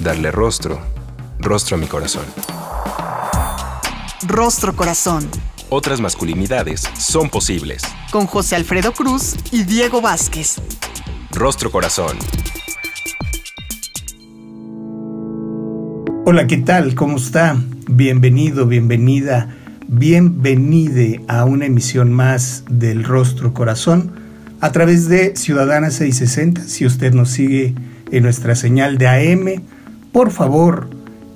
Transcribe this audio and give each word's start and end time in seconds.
Darle 0.00 0.30
rostro, 0.30 0.78
rostro 1.38 1.76
a 1.76 1.80
mi 1.80 1.86
corazón. 1.86 2.24
Rostro 4.26 4.76
Corazón. 4.76 5.28
Otras 5.68 6.00
masculinidades 6.00 6.82
son 6.98 7.30
posibles. 7.30 7.82
Con 8.12 8.26
José 8.26 8.56
Alfredo 8.56 8.92
Cruz 8.92 9.36
y 9.50 9.64
Diego 9.64 10.00
Vázquez. 10.00 10.56
Rostro 11.32 11.70
Corazón. 11.70 12.16
Hola, 16.26 16.46
¿qué 16.46 16.58
tal? 16.58 16.94
¿Cómo 16.94 17.16
está? 17.16 17.56
Bienvenido, 17.88 18.66
bienvenida, 18.66 19.56
bienvenide 19.88 21.22
a 21.28 21.44
una 21.44 21.66
emisión 21.66 22.12
más 22.12 22.64
del 22.68 23.04
Rostro 23.04 23.54
Corazón 23.54 24.12
a 24.60 24.72
través 24.72 25.08
de 25.08 25.36
Ciudadana 25.36 25.90
660. 25.90 26.62
Si 26.64 26.84
usted 26.84 27.14
nos 27.14 27.30
sigue 27.30 27.74
en 28.10 28.22
nuestra 28.22 28.54
señal 28.54 28.98
de 28.98 29.08
AM, 29.08 29.62
por 30.16 30.30
favor, 30.30 30.88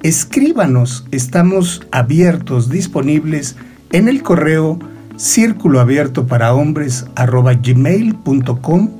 escríbanos. 0.02 1.04
Estamos 1.10 1.82
abiertos, 1.92 2.70
disponibles 2.70 3.56
en 3.92 4.08
el 4.08 4.22
correo 4.22 4.78
círculo 5.16 5.80
abierto 5.80 6.26
para 6.26 6.54
hombres 6.54 7.04
gmail.com 7.14 8.90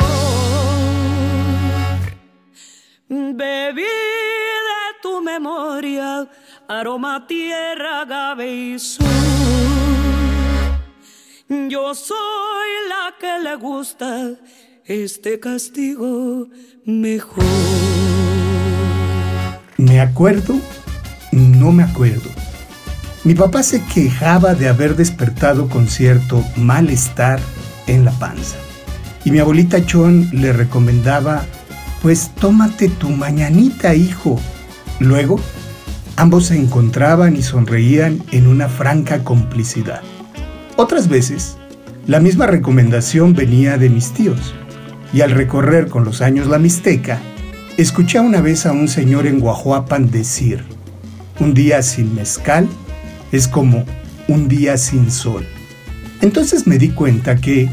Bebí 3.08 3.82
de 3.82 5.00
tu 5.02 5.20
memoria, 5.20 6.30
aroma, 6.68 7.26
tierra, 7.26 8.02
agave 8.02 8.54
y 8.54 8.78
sur. 8.78 9.71
Yo 11.68 11.94
soy 11.94 12.70
la 12.88 13.12
que 13.20 13.42
le 13.44 13.56
gusta 13.56 14.30
este 14.86 15.38
castigo 15.38 16.48
mejor. 16.86 17.44
¿Me 19.76 20.00
acuerdo? 20.00 20.54
No 21.30 21.70
me 21.70 21.82
acuerdo. 21.82 22.30
Mi 23.24 23.34
papá 23.34 23.62
se 23.62 23.84
quejaba 23.84 24.54
de 24.54 24.68
haber 24.68 24.96
despertado 24.96 25.68
con 25.68 25.88
cierto 25.88 26.42
malestar 26.56 27.38
en 27.86 28.06
la 28.06 28.12
panza. 28.12 28.56
Y 29.26 29.30
mi 29.30 29.38
abuelita 29.38 29.84
Chon 29.84 30.30
le 30.32 30.54
recomendaba, 30.54 31.44
pues 32.00 32.30
tómate 32.40 32.88
tu 32.88 33.10
mañanita, 33.10 33.94
hijo. 33.94 34.40
Luego, 35.00 35.38
ambos 36.16 36.46
se 36.46 36.56
encontraban 36.56 37.36
y 37.36 37.42
sonreían 37.42 38.22
en 38.30 38.46
una 38.46 38.70
franca 38.70 39.22
complicidad. 39.22 40.00
Otras 40.82 41.06
veces, 41.06 41.56
la 42.08 42.18
misma 42.18 42.48
recomendación 42.48 43.34
venía 43.34 43.78
de 43.78 43.88
mis 43.88 44.10
tíos. 44.10 44.52
Y 45.12 45.20
al 45.20 45.30
recorrer 45.30 45.86
con 45.86 46.02
los 46.02 46.20
años 46.22 46.48
la 46.48 46.58
Mixteca, 46.58 47.20
escuché 47.76 48.18
una 48.18 48.40
vez 48.40 48.66
a 48.66 48.72
un 48.72 48.88
señor 48.88 49.28
en 49.28 49.38
Guajuapan 49.38 50.10
decir, 50.10 50.64
un 51.38 51.54
día 51.54 51.82
sin 51.82 52.12
mezcal, 52.16 52.66
es 53.30 53.46
como 53.46 53.84
un 54.26 54.48
día 54.48 54.76
sin 54.76 55.12
sol. 55.12 55.46
Entonces 56.20 56.66
me 56.66 56.78
di 56.78 56.88
cuenta 56.88 57.36
que 57.36 57.70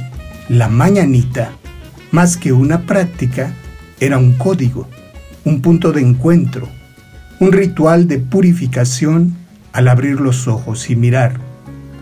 la 0.47 0.67
mañanita, 0.67 1.49
más 2.11 2.37
que 2.37 2.51
una 2.51 2.83
práctica, 2.83 3.55
era 3.99 4.19
un 4.19 4.33
código, 4.33 4.87
un 5.45 5.63
punto 5.63 5.91
de 5.93 6.01
encuentro, 6.01 6.69
un 7.39 7.53
ritual 7.53 8.07
de 8.07 8.19
purificación 8.19 9.35
al 9.73 9.87
abrir 9.87 10.21
los 10.21 10.47
ojos 10.47 10.91
y 10.91 10.95
mirar, 10.95 11.48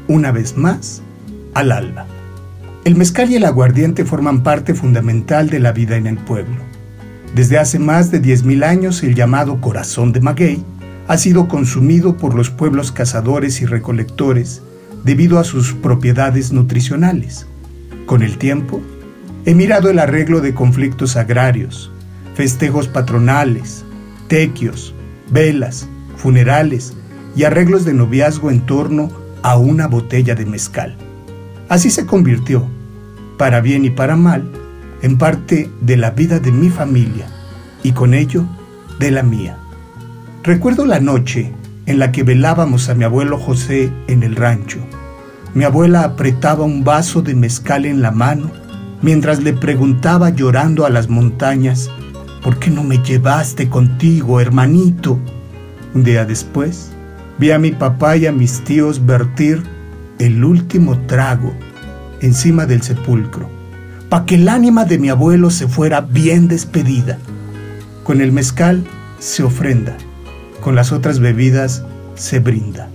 una 0.07 0.31
vez 0.31 0.57
más, 0.57 1.01
al 1.53 1.71
alba. 1.71 2.05
El 2.85 2.95
mezcal 2.95 3.29
y 3.29 3.35
el 3.35 3.45
aguardiente 3.45 4.05
forman 4.05 4.43
parte 4.43 4.73
fundamental 4.73 5.49
de 5.49 5.59
la 5.59 5.71
vida 5.71 5.97
en 5.97 6.07
el 6.07 6.17
pueblo. 6.17 6.55
Desde 7.35 7.57
hace 7.57 7.79
más 7.79 8.11
de 8.11 8.21
10.000 8.21 8.63
años 8.63 9.03
el 9.03 9.13
llamado 9.13 9.59
corazón 9.59 10.13
de 10.13 10.21
maguey 10.21 10.63
ha 11.07 11.17
sido 11.17 11.47
consumido 11.47 12.17
por 12.17 12.33
los 12.33 12.49
pueblos 12.49 12.91
cazadores 12.91 13.61
y 13.61 13.65
recolectores 13.65 14.61
debido 15.03 15.39
a 15.39 15.43
sus 15.43 15.73
propiedades 15.73 16.51
nutricionales. 16.51 17.47
Con 18.05 18.23
el 18.23 18.37
tiempo, 18.37 18.81
he 19.45 19.53
mirado 19.53 19.89
el 19.89 19.99
arreglo 19.99 20.41
de 20.41 20.53
conflictos 20.53 21.15
agrarios, 21.15 21.91
festejos 22.35 22.87
patronales, 22.87 23.83
tequios, 24.27 24.93
velas, 25.29 25.87
funerales 26.15 26.93
y 27.35 27.43
arreglos 27.43 27.85
de 27.85 27.93
noviazgo 27.93 28.49
en 28.49 28.65
torno 28.65 29.09
a 29.43 29.57
una 29.57 29.87
botella 29.87 30.35
de 30.35 30.45
mezcal. 30.45 30.95
Así 31.69 31.89
se 31.89 32.05
convirtió, 32.05 32.67
para 33.37 33.61
bien 33.61 33.85
y 33.85 33.89
para 33.89 34.15
mal, 34.15 34.49
en 35.01 35.17
parte 35.17 35.69
de 35.81 35.97
la 35.97 36.11
vida 36.11 36.39
de 36.39 36.51
mi 36.51 36.69
familia 36.69 37.27
y 37.83 37.91
con 37.91 38.13
ello 38.13 38.45
de 38.99 39.11
la 39.11 39.23
mía. 39.23 39.57
Recuerdo 40.43 40.85
la 40.85 40.99
noche 40.99 41.53
en 41.85 41.99
la 41.99 42.11
que 42.11 42.23
velábamos 42.23 42.89
a 42.89 42.95
mi 42.95 43.03
abuelo 43.03 43.37
José 43.37 43.91
en 44.07 44.23
el 44.23 44.35
rancho. 44.35 44.79
Mi 45.53 45.63
abuela 45.63 46.03
apretaba 46.03 46.63
un 46.63 46.83
vaso 46.83 47.21
de 47.21 47.35
mezcal 47.35 47.85
en 47.85 48.01
la 48.01 48.11
mano 48.11 48.51
mientras 49.01 49.41
le 49.43 49.53
preguntaba 49.53 50.29
llorando 50.29 50.85
a 50.85 50.89
las 50.89 51.09
montañas, 51.09 51.89
¿por 52.43 52.59
qué 52.59 52.71
no 52.71 52.83
me 52.83 52.97
llevaste 52.97 53.69
contigo, 53.69 54.39
hermanito? 54.39 55.19
Un 55.93 56.03
día 56.03 56.25
después, 56.25 56.91
vi 57.37 57.51
a 57.51 57.59
mi 57.59 57.71
papá 57.71 58.17
y 58.17 58.25
a 58.25 58.31
mis 58.31 58.63
tíos 58.63 59.05
vertir 59.05 59.63
el 60.19 60.43
último 60.43 60.97
trago 61.07 61.53
encima 62.21 62.65
del 62.65 62.81
sepulcro, 62.81 63.49
para 64.09 64.25
que 64.25 64.35
el 64.35 64.49
ánima 64.49 64.85
de 64.85 64.97
mi 64.97 65.09
abuelo 65.09 65.49
se 65.49 65.67
fuera 65.67 66.01
bien 66.01 66.47
despedida. 66.47 67.17
Con 68.03 68.21
el 68.21 68.31
mezcal 68.31 68.83
se 69.19 69.43
ofrenda 69.43 69.97
con 70.67 70.75
las 70.75 70.91
otras 70.91 71.19
bebidas 71.19 71.83
se 72.15 72.39
brinda. 72.39 72.89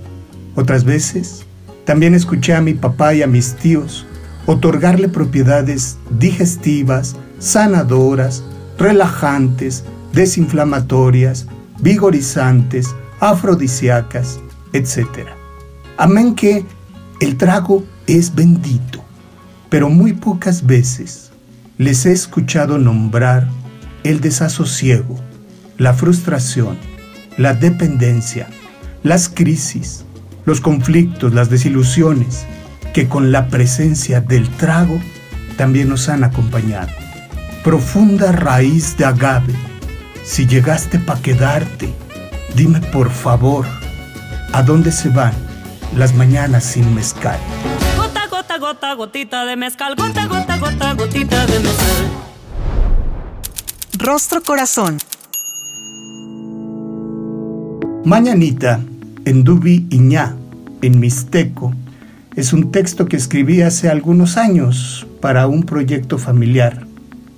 Otras 0.56 0.84
veces, 0.84 1.46
también 1.86 2.14
escuché 2.14 2.54
a 2.54 2.60
mi 2.60 2.74
papá 2.74 3.14
y 3.14 3.22
a 3.22 3.26
mis 3.26 3.54
tíos 3.54 4.06
otorgarle 4.44 5.08
propiedades 5.08 5.96
digestivas, 6.18 7.16
sanadoras, 7.38 8.44
relajantes, 8.76 9.84
desinflamatorias, 10.12 11.46
vigorizantes, 11.80 12.94
afrodisíacas, 13.22 14.40
etc. 14.72 15.28
Amén 15.96 16.34
que 16.34 16.66
el 17.20 17.36
trago 17.36 17.84
es 18.08 18.34
bendito, 18.34 19.04
pero 19.70 19.88
muy 19.88 20.12
pocas 20.12 20.66
veces 20.66 21.30
les 21.78 22.04
he 22.04 22.10
escuchado 22.10 22.78
nombrar 22.78 23.48
el 24.02 24.20
desasosiego, 24.20 25.20
la 25.78 25.94
frustración, 25.94 26.76
la 27.38 27.54
dependencia, 27.54 28.48
las 29.04 29.28
crisis, 29.28 30.04
los 30.44 30.60
conflictos, 30.60 31.32
las 31.32 31.48
desilusiones, 31.48 32.44
que 32.92 33.08
con 33.08 33.30
la 33.30 33.46
presencia 33.46 34.20
del 34.20 34.48
trago 34.48 35.00
también 35.56 35.88
nos 35.88 36.08
han 36.08 36.24
acompañado. 36.24 36.90
Profunda 37.62 38.32
raíz 38.32 38.96
de 38.96 39.04
agave, 39.04 39.54
si 40.24 40.44
llegaste 40.44 40.98
para 40.98 41.22
quedarte, 41.22 41.94
dime 42.54 42.80
por 42.92 43.10
favor, 43.10 43.66
¿a 44.52 44.62
dónde 44.62 44.92
se 44.92 45.08
van 45.08 45.32
las 45.96 46.14
mañanas 46.14 46.64
sin 46.64 46.94
mezcal? 46.94 47.38
Gota, 47.96 48.26
Gota, 48.28 48.58
gota, 48.58 48.94
gotita 48.94 49.44
de 49.44 49.56
mezcal, 49.56 49.94
gota, 49.96 50.26
gota, 50.26 50.58
gota, 50.58 50.94
gotita 50.94 51.46
de 51.46 51.58
mezcal. 51.60 52.10
Rostro 53.98 54.42
Corazón. 54.42 54.98
Mañanita, 58.04 58.80
en 59.24 59.44
Dubi 59.44 59.86
Iñá, 59.90 60.34
en 60.82 60.98
Mixteco, 60.98 61.72
es 62.34 62.52
un 62.52 62.72
texto 62.72 63.06
que 63.06 63.16
escribí 63.16 63.62
hace 63.62 63.88
algunos 63.88 64.36
años 64.36 65.06
para 65.20 65.46
un 65.46 65.62
proyecto 65.62 66.18
familiar 66.18 66.86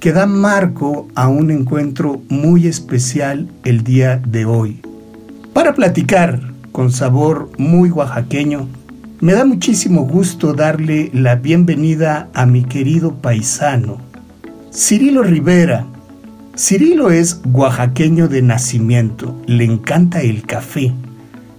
que 0.01 0.13
da 0.13 0.27
marco 0.27 1.09
a 1.15 1.29
un 1.29 1.51
encuentro 1.51 2.23
muy 2.29 2.67
especial 2.67 3.49
el 3.65 3.85
día 3.85 4.17
de 4.17 4.45
hoy. 4.45 4.81
Para 5.55 5.73
platicar 5.73 6.41
con 6.73 6.91
sabor 6.91 7.49
muy 7.59 7.89
oaxaqueño, 7.89 8.67
me 9.21 9.35
da 9.35 9.45
muchísimo 9.45 10.03
gusto 10.03 10.53
darle 10.53 11.11
la 11.15 11.37
bienvenida 11.37 12.29
a 12.35 12.45
mi 12.45 12.65
querido 12.65 13.15
paisano, 13.15 13.99
Cirilo 14.73 15.23
Rivera. 15.23 15.87
Cirilo 16.57 17.13
es 17.13 17.41
oaxaqueño 17.53 18.27
de 18.27 18.43
nacimiento, 18.43 19.41
le 19.47 19.63
encanta 19.63 20.23
el 20.23 20.43
café. 20.43 20.93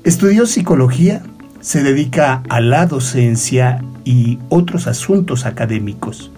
Estudió 0.03 0.45
psicología, 0.45 1.23
se 1.61 1.81
dedica 1.81 2.43
a 2.49 2.59
la 2.59 2.87
docencia 2.87 3.81
y 4.03 4.39
otros 4.49 4.87
asuntos 4.87 5.45
académicos. 5.45 6.31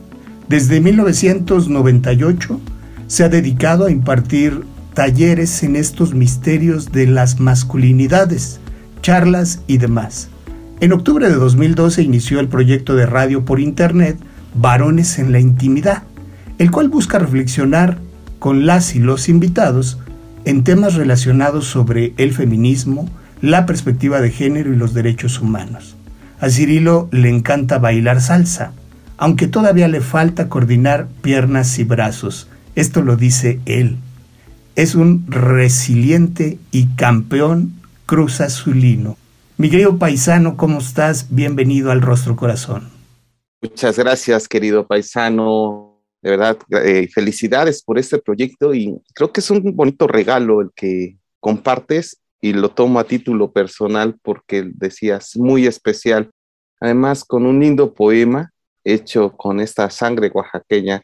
Desde 0.48 0.80
1998 0.80 2.62
se 3.07 3.24
ha 3.24 3.30
dedicado 3.30 3.88
a 3.88 3.92
impartir 3.92 4.63
talleres 4.97 5.61
en 5.61 5.75
estos 5.75 6.15
misterios 6.15 6.91
de 6.91 7.05
las 7.05 7.39
masculinidades, 7.39 8.59
charlas 9.03 9.61
y 9.67 9.77
demás. 9.77 10.29
En 10.79 10.91
octubre 10.91 11.29
de 11.29 11.35
2012 11.35 12.01
inició 12.01 12.39
el 12.39 12.47
proyecto 12.47 12.95
de 12.95 13.05
radio 13.05 13.45
por 13.45 13.59
internet 13.59 14.17
Varones 14.55 15.19
en 15.19 15.31
la 15.31 15.39
Intimidad, 15.39 16.01
el 16.57 16.71
cual 16.71 16.89
busca 16.89 17.19
reflexionar 17.19 17.99
con 18.39 18.65
las 18.65 18.95
y 18.95 18.99
los 18.99 19.29
invitados 19.29 19.99
en 20.45 20.63
temas 20.63 20.95
relacionados 20.95 21.67
sobre 21.67 22.15
el 22.17 22.33
feminismo, 22.33 23.07
la 23.39 23.67
perspectiva 23.67 24.19
de 24.19 24.31
género 24.31 24.73
y 24.73 24.77
los 24.77 24.95
derechos 24.95 25.39
humanos. 25.39 25.95
A 26.39 26.49
Cirilo 26.49 27.07
le 27.11 27.29
encanta 27.29 27.77
bailar 27.77 28.19
salsa, 28.19 28.71
aunque 29.19 29.47
todavía 29.47 29.89
le 29.89 30.01
falta 30.01 30.49
coordinar 30.49 31.07
piernas 31.21 31.77
y 31.77 31.83
brazos. 31.83 32.47
Esto 32.73 33.03
lo 33.03 33.15
dice 33.15 33.59
él. 33.67 33.99
Es 34.77 34.94
un 34.94 35.25
resiliente 35.27 36.59
y 36.71 36.85
campeón 36.95 37.74
cruz 38.06 38.41
azulino. 38.41 39.18
Mi 39.57 39.71
querido 39.71 39.97
paisano, 39.97 40.56
¿cómo 40.56 40.77
estás? 40.77 41.33
Bienvenido 41.33 41.89
al 41.89 42.03
Rostro 42.03 42.35
Corazón. 42.35 42.91
Muchas 43.59 43.97
gracias, 43.97 44.47
querido 44.47 44.85
paisano. 44.85 46.00
De 46.21 46.29
verdad, 46.29 46.59
eh, 46.69 47.07
felicidades 47.12 47.81
por 47.81 47.97
este 47.97 48.19
proyecto 48.19 48.75
y 48.75 48.95
creo 49.15 49.31
que 49.31 49.39
es 49.39 49.50
un 49.50 49.75
bonito 49.75 50.06
regalo 50.06 50.62
el 50.62 50.69
que 50.75 51.18
compartes 51.39 52.21
y 52.39 52.53
lo 52.53 52.69
tomo 52.69 53.00
a 53.00 53.06
título 53.06 53.51
personal 53.51 54.15
porque 54.21 54.69
decías 54.75 55.35
muy 55.38 55.65
especial. 55.65 56.30
Además, 56.80 57.25
con 57.25 57.47
un 57.47 57.59
lindo 57.62 57.95
poema 57.95 58.51
hecho 58.83 59.31
con 59.31 59.59
esta 59.59 59.89
sangre 59.89 60.30
oaxaqueña 60.31 61.01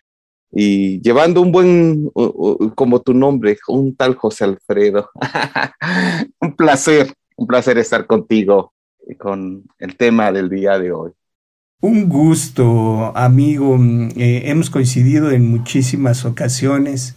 y 0.55 1.01
llevando 1.01 1.41
un 1.41 1.51
buen, 1.51 2.11
como 2.75 3.01
tu 3.01 3.13
nombre, 3.13 3.57
un 3.67 3.95
tal 3.95 4.15
José 4.15 4.43
Alfredo. 4.43 5.09
un 6.39 6.55
placer, 6.55 7.11
un 7.35 7.47
placer 7.47 7.79
estar 7.79 8.05
contigo 8.05 8.71
con 9.17 9.63
el 9.79 9.97
tema 9.97 10.31
del 10.31 10.49
día 10.49 10.77
de 10.77 10.91
hoy. 10.91 11.11
Un 11.81 12.07
gusto, 12.07 13.17
amigo. 13.17 13.77
Eh, 14.15 14.43
hemos 14.45 14.69
coincidido 14.69 15.31
en 15.31 15.49
muchísimas 15.49 16.23
ocasiones 16.23 17.15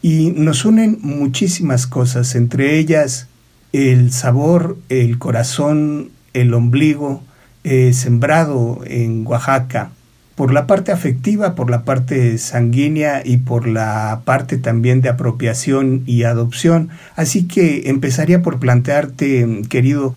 y 0.00 0.30
nos 0.30 0.64
unen 0.64 0.98
muchísimas 1.02 1.86
cosas, 1.86 2.34
entre 2.34 2.78
ellas 2.78 3.28
el 3.72 4.12
sabor, 4.12 4.78
el 4.88 5.18
corazón, 5.18 6.10
el 6.32 6.54
ombligo, 6.54 7.22
eh, 7.64 7.92
sembrado 7.92 8.80
en 8.86 9.26
Oaxaca 9.26 9.92
por 10.38 10.52
la 10.52 10.68
parte 10.68 10.92
afectiva, 10.92 11.56
por 11.56 11.68
la 11.68 11.84
parte 11.84 12.38
sanguínea 12.38 13.22
y 13.24 13.38
por 13.38 13.66
la 13.66 14.22
parte 14.24 14.56
también 14.56 15.00
de 15.00 15.08
apropiación 15.08 16.04
y 16.06 16.22
adopción. 16.22 16.90
Así 17.16 17.48
que 17.48 17.90
empezaría 17.90 18.40
por 18.40 18.60
plantearte, 18.60 19.62
querido, 19.68 20.14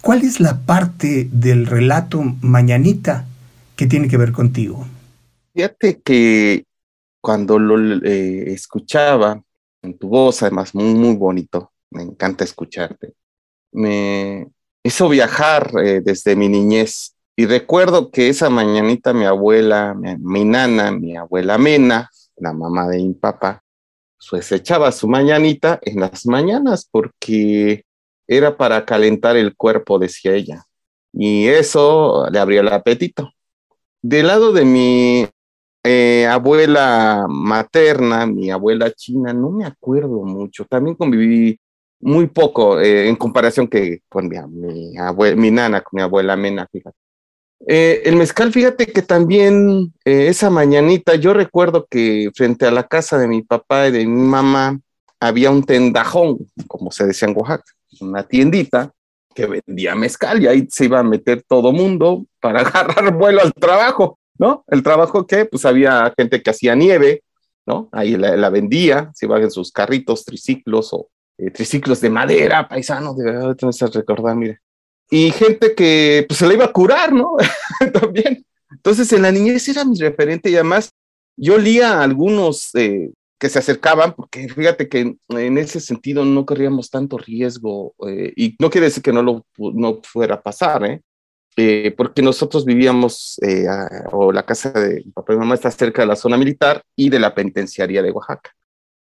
¿cuál 0.00 0.22
es 0.22 0.38
la 0.38 0.60
parte 0.60 1.28
del 1.32 1.66
relato 1.66 2.22
Mañanita 2.40 3.26
que 3.74 3.88
tiene 3.88 4.06
que 4.06 4.16
ver 4.16 4.30
contigo? 4.30 4.86
Fíjate 5.52 6.00
que 6.02 6.66
cuando 7.20 7.58
lo 7.58 7.76
eh, 8.06 8.52
escuchaba 8.52 9.42
en 9.82 9.98
tu 9.98 10.06
voz, 10.06 10.40
además 10.44 10.72
muy, 10.76 10.94
muy 10.94 11.16
bonito, 11.16 11.72
me 11.90 12.04
encanta 12.04 12.44
escucharte, 12.44 13.14
me 13.72 14.46
hizo 14.84 15.08
viajar 15.08 15.72
eh, 15.82 16.00
desde 16.00 16.36
mi 16.36 16.48
niñez 16.48 17.13
y 17.36 17.46
recuerdo 17.46 18.10
que 18.10 18.28
esa 18.28 18.48
mañanita 18.48 19.12
mi 19.12 19.24
abuela, 19.24 19.94
mi, 19.94 20.44
nana, 20.44 20.92
mi 20.92 21.16
abuela 21.16 21.58
Mena, 21.58 22.08
la 22.36 22.52
mamá 22.52 22.86
de 22.88 22.98
mi 22.98 23.14
papá, 23.14 23.62
pues 24.30 24.52
echaba 24.52 24.92
su 24.92 25.08
mañanita 25.08 25.80
en 25.82 26.00
las 26.00 26.26
mañanas 26.26 26.88
porque 26.90 27.84
era 28.28 28.56
para 28.56 28.84
calentar 28.84 29.36
el 29.36 29.56
cuerpo, 29.56 29.98
decía 29.98 30.34
ella. 30.34 30.64
Y 31.12 31.46
eso 31.48 32.26
le 32.30 32.38
abría 32.38 32.60
el 32.60 32.68
apetito. 32.68 33.30
Del 34.00 34.28
lado 34.28 34.52
de 34.52 34.64
mi 34.64 35.26
eh, 35.82 36.26
abuela 36.26 37.26
materna, 37.28 38.26
mi 38.26 38.50
abuela 38.50 38.92
china, 38.92 39.32
no 39.32 39.50
me 39.50 39.64
acuerdo 39.66 40.22
mucho. 40.22 40.64
También 40.66 40.96
conviví 40.96 41.58
muy 42.00 42.26
poco 42.28 42.80
eh, 42.80 43.08
en 43.08 43.16
comparación 43.16 43.66
que 43.66 44.00
con 44.08 44.28
mi, 44.28 44.36
mi, 44.48 44.92
mi 45.36 45.50
nana, 45.50 45.80
con 45.80 45.96
mi 45.96 46.02
abuela 46.02 46.36
Mena, 46.36 46.68
fíjate. 46.70 47.03
Eh, 47.66 48.02
el 48.04 48.16
mezcal, 48.16 48.52
fíjate 48.52 48.86
que 48.86 49.00
también 49.00 49.94
eh, 50.04 50.28
esa 50.28 50.50
mañanita, 50.50 51.14
yo 51.14 51.32
recuerdo 51.32 51.86
que 51.88 52.30
frente 52.34 52.66
a 52.66 52.70
la 52.70 52.86
casa 52.86 53.16
de 53.18 53.26
mi 53.26 53.42
papá 53.42 53.88
y 53.88 53.92
de 53.92 54.06
mi 54.06 54.22
mamá 54.22 54.78
había 55.18 55.50
un 55.50 55.64
tendajón, 55.64 56.38
como 56.66 56.90
se 56.90 57.06
decía 57.06 57.28
en 57.28 57.36
Oaxaca, 57.36 57.64
una 58.00 58.22
tiendita 58.24 58.92
que 59.34 59.46
vendía 59.46 59.94
mezcal 59.94 60.42
y 60.42 60.46
ahí 60.46 60.68
se 60.70 60.84
iba 60.84 60.98
a 60.98 61.04
meter 61.04 61.42
todo 61.48 61.72
mundo 61.72 62.26
para 62.40 62.60
agarrar 62.60 63.14
vuelo 63.14 63.40
al 63.40 63.54
trabajo, 63.54 64.18
¿no? 64.38 64.64
El 64.68 64.82
trabajo 64.82 65.26
que, 65.26 65.46
pues 65.46 65.64
había 65.64 66.12
gente 66.16 66.42
que 66.42 66.50
hacía 66.50 66.74
nieve, 66.74 67.22
¿no? 67.66 67.88
Ahí 67.92 68.16
la, 68.16 68.50
vendía, 68.50 69.10
se 69.14 69.24
iban 69.24 69.42
en 69.42 69.50
sus 69.50 69.72
carritos, 69.72 70.24
triciclos 70.24 70.92
o 70.92 71.08
eh, 71.38 71.50
triciclos 71.50 72.02
de 72.02 72.10
madera, 72.10 72.68
paisanos, 72.68 73.16
de 73.16 73.24
verdad, 73.24 73.56
te 73.56 73.86
recordar, 73.86 74.36
mire 74.36 74.60
y 75.10 75.30
gente 75.30 75.74
que 75.74 76.24
pues, 76.28 76.38
se 76.38 76.46
la 76.46 76.54
iba 76.54 76.64
a 76.64 76.72
curar, 76.72 77.12
¿no? 77.12 77.36
También. 78.00 78.44
Entonces, 78.70 79.12
en 79.12 79.22
la 79.22 79.32
niñez 79.32 79.68
era 79.68 79.84
mi 79.84 79.96
referente 79.98 80.50
y 80.50 80.54
además 80.54 80.90
yo 81.36 81.58
leía 81.58 81.98
a 81.98 82.02
algunos 82.02 82.74
eh, 82.74 83.12
que 83.38 83.48
se 83.48 83.58
acercaban, 83.58 84.14
porque 84.14 84.48
fíjate 84.48 84.88
que 84.88 85.16
en 85.28 85.58
ese 85.58 85.80
sentido 85.80 86.24
no 86.24 86.46
corríamos 86.46 86.90
tanto 86.90 87.18
riesgo 87.18 87.94
eh, 88.08 88.32
y 88.36 88.56
no 88.58 88.70
quiere 88.70 88.86
decir 88.86 89.02
que 89.02 89.12
no 89.12 89.22
lo 89.22 89.46
no 89.58 90.00
fuera 90.02 90.36
a 90.36 90.42
pasar, 90.42 90.84
¿eh? 90.84 91.00
eh 91.56 91.94
porque 91.96 92.22
nosotros 92.22 92.64
vivíamos, 92.64 93.38
o 94.12 94.32
la 94.32 94.44
casa 94.44 94.70
de 94.70 95.04
papá 95.14 95.34
y 95.34 95.36
mamá 95.36 95.54
está 95.54 95.70
cerca 95.70 96.02
de 96.02 96.08
la 96.08 96.16
zona 96.16 96.36
militar 96.36 96.82
y 96.96 97.10
de 97.10 97.18
la 97.18 97.34
penitenciaría 97.34 98.02
de 98.02 98.10
Oaxaca. 98.10 98.52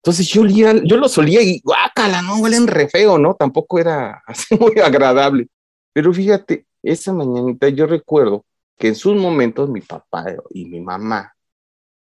Entonces 0.05 0.27
yo, 0.27 0.43
leía, 0.43 0.71
yo 0.83 0.97
lo 0.97 1.09
solía 1.09 1.41
y 1.41 1.59
guácala, 1.61 2.21
no 2.21 2.37
huelen 2.37 2.67
re 2.67 2.87
feo, 2.87 3.17
¿no? 3.17 3.33
Tampoco 3.33 3.79
era 3.79 4.21
así 4.27 4.55
muy 4.55 4.79
agradable. 4.79 5.47
Pero 5.95 6.13
fíjate, 6.13 6.65
esa 6.83 7.13
mañanita 7.13 7.69
yo 7.69 7.87
recuerdo 7.87 8.45
que 8.77 8.89
en 8.89 8.95
sus 8.95 9.15
momentos 9.15 9.69
mi 9.69 9.79
papá 9.79 10.25
y 10.49 10.65
mi 10.65 10.81
mamá 10.81 11.33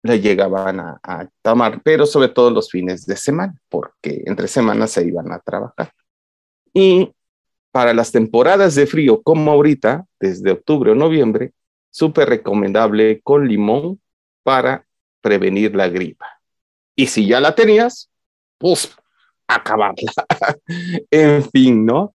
la 0.03 0.17
llegaban 0.17 0.81
a, 0.81 1.29
tomar, 1.43 1.83
pero 1.83 2.07
sobre 2.07 2.31
todo 2.31 2.51
los 2.51 2.71
fines 2.71 3.05
de 3.05 3.17
semana, 3.17 3.55
porque 3.69 4.23
entre 4.25 4.49
semanas 4.49 4.93
se 4.93 5.07
iban 5.07 5.31
a 5.31 5.41
trabajar. 5.41 5.93
Y 6.73 7.13
para 7.71 7.93
las 7.93 8.11
temporadas 8.11 8.75
de 8.77 8.87
frío, 8.87 9.21
como 9.23 9.51
ahorita, 9.53 10.07
desde 10.19 10.53
octubre 10.53 10.93
o 10.93 10.95
noviembre, 10.95 11.53
súper 11.91 12.31
recomendable 12.31 13.21
con 13.21 13.47
limón 13.47 14.01
para 14.43 14.87
prevenir 15.21 15.77
la 15.77 15.91
gripa. 15.91 16.41
Y 16.97 17.09
si 17.09 17.27
ya 17.27 17.41
la 17.41 17.55
tenías, 17.55 18.11
pues 18.57 18.97
acabarla. 19.47 20.13
en 21.11 21.45
fin, 21.51 21.85
¿no? 21.85 22.15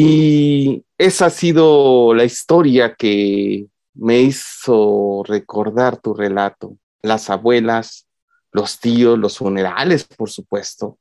Y 0.00 0.84
esa 0.96 1.26
ha 1.26 1.30
sido 1.30 2.14
la 2.14 2.24
historia 2.24 2.94
que 2.94 3.66
me 3.94 4.20
hizo 4.20 5.24
recordar 5.26 5.96
tu 5.96 6.14
relato. 6.14 6.76
Las 7.02 7.30
abuelas, 7.30 8.06
los 8.52 8.78
tíos, 8.78 9.18
los 9.18 9.38
funerales, 9.38 10.04
por 10.04 10.30
supuesto. 10.30 10.98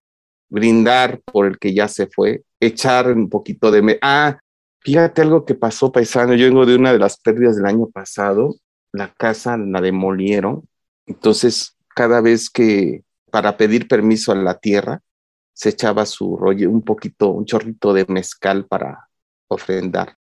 Brindar 0.50 1.22
por 1.22 1.46
el 1.46 1.60
que 1.60 1.75
ya 1.75 1.88
se 1.88 2.08
fue, 2.08 2.42
echar 2.60 3.12
un 3.12 3.30
poquito 3.30 3.70
de... 3.70 4.00
Ah, 4.01 4.39
fíjate 4.80 5.22
algo 5.22 5.46
que 5.46 5.54
pasó, 5.54 5.92
paisano. 5.92 6.34
Yo 6.34 6.48
vengo 6.48 6.66
de 6.66 6.75
una 6.75 6.92
de 6.92 7.00
las 7.00 7.20
pérdidas 7.20 7.56
del 7.56 7.68
año 7.68 7.88
pasado 7.88 8.56
la 8.94 9.13
casa 9.13 9.58
la 9.58 9.80
demolieron. 9.80 10.68
Entonces, 11.06 11.77
cada 11.96 12.20
vez 12.20 12.50
que 12.50 13.04
para 13.32 13.58
pedir 13.58 13.88
permiso 13.88 14.32
a 14.32 14.36
la 14.36 14.58
tierra, 14.58 15.01
se 15.57 15.69
echaba 15.69 16.05
su 16.05 16.37
rollo, 16.37 16.69
un 16.69 16.83
poquito, 16.83 17.29
un 17.29 17.43
chorrito 17.43 17.91
de 17.91 18.05
mezcal 18.07 18.67
para 18.67 19.09
ofrendar. 19.47 20.15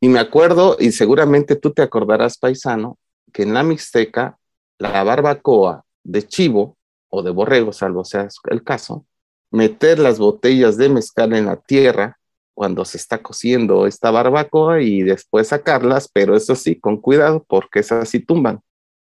Y 0.00 0.08
me 0.08 0.18
acuerdo, 0.18 0.76
y 0.80 0.90
seguramente 0.90 1.54
tú 1.54 1.70
te 1.70 1.82
acordarás, 1.82 2.36
paisano, 2.38 2.98
que 3.32 3.44
en 3.44 3.54
la 3.54 3.62
Mixteca, 3.62 4.36
la 4.78 5.04
barbacoa 5.04 5.84
de 6.02 6.26
chivo 6.26 6.76
o 7.08 7.22
de 7.22 7.30
borrego, 7.30 7.72
salvo 7.72 8.04
sea 8.04 8.26
el 8.50 8.64
caso, 8.64 9.06
meter 9.52 10.00
las 10.00 10.18
botellas 10.18 10.76
de 10.76 10.88
mezcal 10.88 11.34
en 11.34 11.46
la 11.46 11.56
tierra 11.56 12.18
cuando 12.52 12.84
se 12.84 12.96
está 12.96 13.18
cociendo 13.18 13.86
esta 13.86 14.10
barbacoa 14.10 14.82
y 14.82 15.04
después 15.04 15.48
sacarlas, 15.48 16.10
pero 16.12 16.34
eso 16.34 16.56
sí, 16.56 16.74
con 16.74 16.96
cuidado, 16.96 17.44
porque 17.46 17.78
esas 17.78 18.08
sí 18.08 18.18
tumban. 18.18 18.60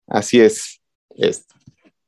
Así 0.06 0.40
es 0.40 0.80
esto. 1.10 1.56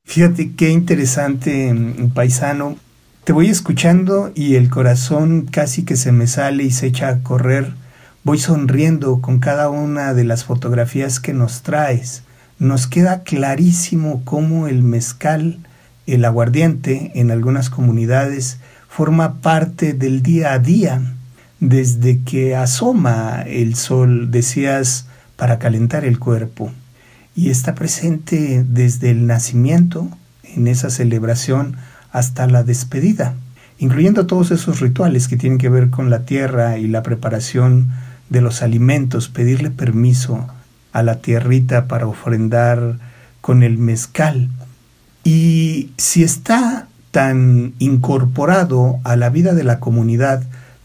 Fíjate 0.05 0.55
qué 0.55 0.69
interesante, 0.69 1.73
mm, 1.73 2.13
paisano. 2.13 2.77
Te 3.25 3.33
voy 3.33 3.49
escuchando 3.49 4.31
y 4.35 4.53
el 4.53 4.69
corazón 4.69 5.47
casi 5.49 5.83
que 5.83 5.95
se 5.95 6.11
me 6.11 6.27
sale 6.27 6.63
y 6.63 6.69
se 6.69 6.85
echa 6.85 7.09
a 7.09 7.23
correr. 7.23 7.73
Voy 8.23 8.37
sonriendo 8.37 9.19
con 9.19 9.39
cada 9.39 9.71
una 9.71 10.13
de 10.13 10.23
las 10.23 10.43
fotografías 10.43 11.19
que 11.19 11.33
nos 11.33 11.63
traes. 11.63 12.21
Nos 12.59 12.85
queda 12.85 13.23
clarísimo 13.23 14.21
cómo 14.25 14.67
el 14.67 14.83
mezcal, 14.83 15.57
el 16.05 16.23
aguardiente, 16.23 17.13
en 17.15 17.31
algunas 17.31 17.71
comunidades, 17.71 18.59
forma 18.89 19.41
parte 19.41 19.93
del 19.93 20.21
día 20.21 20.53
a 20.53 20.59
día. 20.59 21.01
Desde 21.59 22.21
que 22.21 22.55
asoma 22.55 23.41
el 23.47 23.73
sol, 23.73 24.29
decías, 24.29 25.07
para 25.35 25.57
calentar 25.57 26.05
el 26.05 26.19
cuerpo 26.19 26.71
y 27.35 27.49
está 27.49 27.73
presente 27.73 28.63
desde 28.69 29.09
el 29.09 29.25
nacimiento, 29.25 30.09
en 30.43 30.67
esa 30.67 30.91
celebración, 30.91 31.75
hasta 32.15 32.47
la 32.47 32.63
despedida, 32.63 33.33
incluyendo 33.77 34.25
todos 34.25 34.51
esos 34.51 34.79
rituales 34.79 35.27
que 35.27 35.35
tienen 35.35 35.59
que 35.59 35.67
ver 35.67 35.89
con 35.89 36.09
la 36.09 36.19
tierra 36.19 36.77
y 36.77 36.87
la 36.87 37.03
preparación 37.03 37.89
de 38.29 38.39
los 38.39 38.61
alimentos, 38.61 39.27
pedirle 39.27 39.69
permiso 39.69 40.47
a 40.93 41.03
la 41.03 41.17
tierrita 41.17 41.89
para 41.89 42.07
ofrendar 42.07 42.99
con 43.41 43.63
el 43.63 43.77
mezcal. 43.77 44.47
Y 45.25 45.89
si 45.97 46.23
está 46.23 46.87
tan 47.11 47.73
incorporado 47.79 48.99
a 49.03 49.17
la 49.17 49.29
vida 49.29 49.53
de 49.53 49.65
la 49.65 49.81
comunidad, 49.81 50.41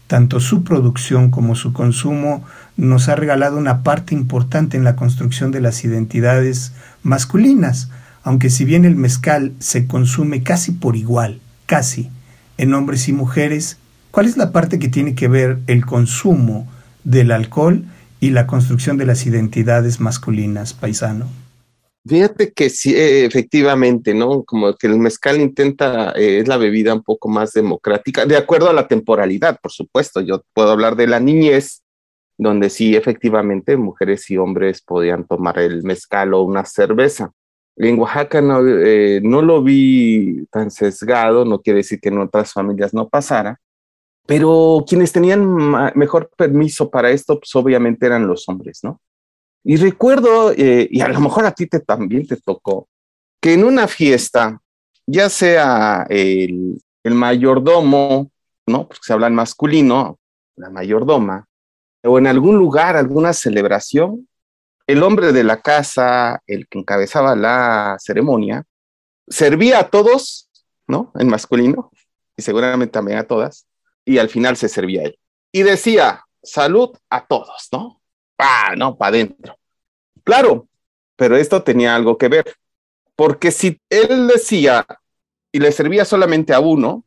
tanto 0.07 0.41
su 0.41 0.65
producción 0.65 1.31
como 1.31 1.55
su 1.55 1.71
consumo 1.71 2.43
nos 2.75 3.07
ha 3.07 3.15
regalado 3.15 3.57
una 3.57 3.83
parte 3.83 4.15
importante 4.15 4.75
en 4.75 4.83
la 4.83 4.97
construcción 4.97 5.51
de 5.51 5.61
las 5.61 5.85
identidades 5.85 6.73
masculinas, 7.03 7.89
aunque 8.23 8.49
si 8.49 8.65
bien 8.65 8.85
el 8.85 8.95
mezcal 8.95 9.53
se 9.59 9.87
consume 9.87 10.43
casi 10.43 10.71
por 10.71 10.95
igual, 10.95 11.39
casi, 11.65 12.09
en 12.57 12.73
hombres 12.73 13.07
y 13.07 13.13
mujeres, 13.13 13.77
¿cuál 14.11 14.25
es 14.25 14.37
la 14.37 14.51
parte 14.51 14.79
que 14.79 14.89
tiene 14.89 15.15
que 15.15 15.27
ver 15.27 15.59
el 15.67 15.85
consumo 15.85 16.67
del 17.03 17.31
alcohol 17.31 17.85
y 18.19 18.29
la 18.29 18.45
construcción 18.45 18.97
de 18.97 19.05
las 19.05 19.25
identidades 19.25 19.99
masculinas, 19.99 20.73
paisano? 20.73 21.27
Fíjate 22.07 22.51
que 22.51 22.69
sí, 22.69 22.95
eh, 22.95 23.25
efectivamente, 23.25 24.15
¿no? 24.15 24.43
Como 24.43 24.75
que 24.75 24.87
el 24.87 24.97
mezcal 24.97 25.39
intenta, 25.39 26.11
eh, 26.13 26.39
es 26.39 26.47
la 26.47 26.57
bebida 26.57 26.95
un 26.95 27.03
poco 27.03 27.29
más 27.29 27.53
democrática, 27.53 28.25
de 28.25 28.37
acuerdo 28.37 28.69
a 28.69 28.73
la 28.73 28.87
temporalidad, 28.87 29.59
por 29.61 29.71
supuesto. 29.71 30.19
Yo 30.19 30.43
puedo 30.53 30.71
hablar 30.71 30.95
de 30.95 31.05
la 31.05 31.19
niñez, 31.19 31.83
donde 32.39 32.71
sí, 32.71 32.95
efectivamente, 32.95 33.77
mujeres 33.77 34.29
y 34.31 34.37
hombres 34.37 34.81
podían 34.81 35.25
tomar 35.25 35.59
el 35.59 35.83
mezcal 35.83 36.33
o 36.33 36.41
una 36.41 36.65
cerveza. 36.65 37.31
En 37.77 37.99
Oaxaca 37.99 38.41
no, 38.41 38.67
eh, 38.67 39.21
no 39.23 39.41
lo 39.41 39.63
vi 39.63 40.45
tan 40.51 40.69
sesgado, 40.69 41.45
no 41.45 41.61
quiere 41.61 41.77
decir 41.77 41.99
que 41.99 42.09
en 42.09 42.19
otras 42.19 42.53
familias 42.53 42.93
no 42.93 43.09
pasara, 43.09 43.59
pero 44.25 44.83
quienes 44.87 45.11
tenían 45.11 45.43
mejor 45.95 46.29
permiso 46.37 46.89
para 46.89 47.11
esto, 47.11 47.39
pues 47.39 47.55
obviamente 47.55 48.05
eran 48.05 48.27
los 48.27 48.47
hombres, 48.47 48.79
¿no? 48.83 49.01
Y 49.63 49.77
recuerdo, 49.77 50.51
eh, 50.51 50.87
y 50.89 51.01
a 51.01 51.07
lo 51.07 51.19
mejor 51.19 51.45
a 51.45 51.51
ti 51.51 51.67
te, 51.67 51.79
también 51.79 52.27
te 52.27 52.37
tocó, 52.37 52.87
que 53.41 53.53
en 53.53 53.63
una 53.63 53.87
fiesta, 53.87 54.59
ya 55.05 55.29
sea 55.29 56.05
el, 56.09 56.81
el 57.03 57.15
mayordomo, 57.15 58.31
¿no? 58.67 58.87
Porque 58.87 59.01
se 59.03 59.13
habla 59.13 59.27
en 59.27 59.35
masculino, 59.35 60.19
la 60.55 60.69
mayordoma, 60.69 61.47
o 62.03 62.17
en 62.17 62.27
algún 62.27 62.57
lugar, 62.57 62.95
alguna 62.95 63.33
celebración, 63.33 64.27
el 64.91 65.03
hombre 65.03 65.31
de 65.31 65.43
la 65.43 65.61
casa, 65.61 66.41
el 66.47 66.67
que 66.67 66.79
encabezaba 66.79 67.35
la 67.35 67.95
ceremonia, 67.99 68.65
servía 69.27 69.79
a 69.79 69.89
todos, 69.89 70.49
¿no? 70.85 71.11
En 71.15 71.29
masculino, 71.29 71.91
y 72.35 72.41
seguramente 72.41 72.91
también 72.91 73.17
a 73.17 73.23
todas, 73.23 73.67
y 74.03 74.17
al 74.17 74.29
final 74.29 74.57
se 74.57 74.67
servía 74.67 75.03
él. 75.03 75.17
Y 75.53 75.63
decía, 75.63 76.25
salud 76.43 76.89
a 77.09 77.25
todos, 77.25 77.69
¿no? 77.71 78.01
¡Ah, 78.37 78.73
no! 78.77 78.97
Para 78.97 79.09
adentro. 79.09 79.57
Claro, 80.23 80.67
pero 81.15 81.37
esto 81.37 81.63
tenía 81.63 81.95
algo 81.95 82.17
que 82.17 82.27
ver, 82.27 82.55
porque 83.15 83.51
si 83.51 83.79
él 83.89 84.27
decía 84.27 84.85
y 85.53 85.59
le 85.59 85.71
servía 85.71 86.03
solamente 86.03 86.53
a 86.53 86.59
uno 86.59 87.05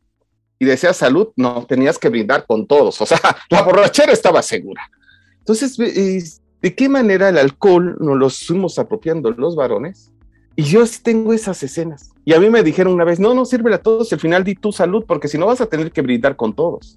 y 0.58 0.64
decía 0.64 0.94
salud, 0.94 1.32
no, 1.36 1.66
tenías 1.66 1.98
que 1.98 2.08
brindar 2.08 2.46
con 2.46 2.66
todos, 2.66 2.98
o 3.00 3.06
sea, 3.06 3.20
la 3.50 3.62
borrachera 3.62 4.12
estaba 4.12 4.40
segura. 4.40 4.90
Entonces, 5.38 6.40
¿de 6.64 6.74
qué 6.74 6.88
manera 6.88 7.28
el 7.28 7.36
alcohol 7.36 7.98
nos 8.00 8.16
lo 8.16 8.30
fuimos 8.30 8.78
apropiando 8.78 9.30
los 9.32 9.54
varones? 9.54 10.10
Y 10.56 10.62
yo 10.62 10.86
sí 10.86 11.00
tengo 11.02 11.34
esas 11.34 11.62
escenas. 11.62 12.12
Y 12.24 12.32
a 12.32 12.40
mí 12.40 12.48
me 12.48 12.62
dijeron 12.62 12.94
una 12.94 13.04
vez, 13.04 13.20
no, 13.20 13.34
no 13.34 13.44
sirve 13.44 13.74
a 13.74 13.82
todos, 13.82 14.10
al 14.14 14.20
final 14.20 14.44
di 14.44 14.54
tu 14.54 14.72
salud, 14.72 15.04
porque 15.06 15.28
si 15.28 15.36
no 15.36 15.44
vas 15.46 15.60
a 15.60 15.66
tener 15.66 15.92
que 15.92 16.00
brindar 16.00 16.36
con 16.36 16.54
todos. 16.54 16.96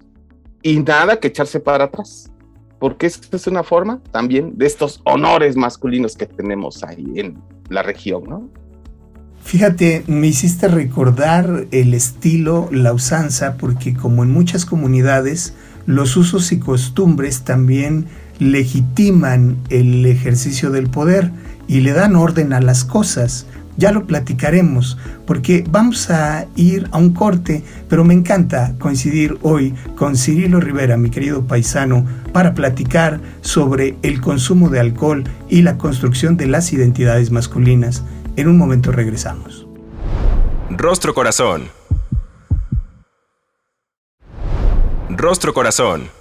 Y 0.62 0.78
nada 0.78 1.20
que 1.20 1.28
echarse 1.28 1.60
para 1.60 1.84
atrás 1.84 2.32
porque 2.78 3.06
esta 3.06 3.36
es 3.36 3.46
una 3.46 3.62
forma 3.62 4.00
también 4.10 4.56
de 4.56 4.66
estos 4.66 5.00
honores 5.04 5.56
masculinos 5.56 6.16
que 6.16 6.26
tenemos 6.26 6.82
ahí 6.84 7.12
en 7.16 7.38
la 7.68 7.82
región, 7.82 8.24
¿no? 8.24 8.48
Fíjate, 9.42 10.04
me 10.06 10.26
hiciste 10.26 10.68
recordar 10.68 11.66
el 11.70 11.94
estilo, 11.94 12.68
la 12.70 12.92
usanza, 12.92 13.56
porque 13.56 13.94
como 13.94 14.22
en 14.22 14.30
muchas 14.30 14.64
comunidades, 14.64 15.54
los 15.86 16.16
usos 16.16 16.52
y 16.52 16.58
costumbres 16.58 17.42
también 17.42 18.06
legitiman 18.38 19.56
el 19.70 20.06
ejercicio 20.06 20.70
del 20.70 20.88
poder 20.88 21.30
y 21.66 21.80
le 21.80 21.92
dan 21.92 22.16
orden 22.16 22.52
a 22.52 22.60
las 22.60 22.84
cosas. 22.84 23.46
Ya 23.76 23.92
lo 23.92 24.06
platicaremos, 24.06 24.98
porque 25.24 25.64
vamos 25.70 26.10
a 26.10 26.46
ir 26.56 26.88
a 26.90 26.98
un 26.98 27.12
corte, 27.12 27.62
pero 27.88 28.04
me 28.04 28.12
encanta 28.12 28.74
coincidir 28.80 29.38
hoy 29.42 29.72
con 29.94 30.16
Cirilo 30.16 30.58
Rivera, 30.58 30.96
mi 30.96 31.10
querido 31.10 31.46
paisano, 31.46 32.04
para 32.32 32.54
platicar 32.54 33.20
sobre 33.40 33.96
el 34.02 34.20
consumo 34.20 34.68
de 34.68 34.80
alcohol 34.80 35.22
y 35.48 35.62
la 35.62 35.78
construcción 35.78 36.36
de 36.36 36.46
las 36.46 36.72
identidades 36.72 37.30
masculinas. 37.30 38.02
En 38.34 38.48
un 38.48 38.58
momento 38.58 38.90
regresamos. 38.90 39.68
Rostro 40.70 41.14
Corazón. 41.14 41.68
Rostro 45.08 45.54
Corazón. 45.54 46.17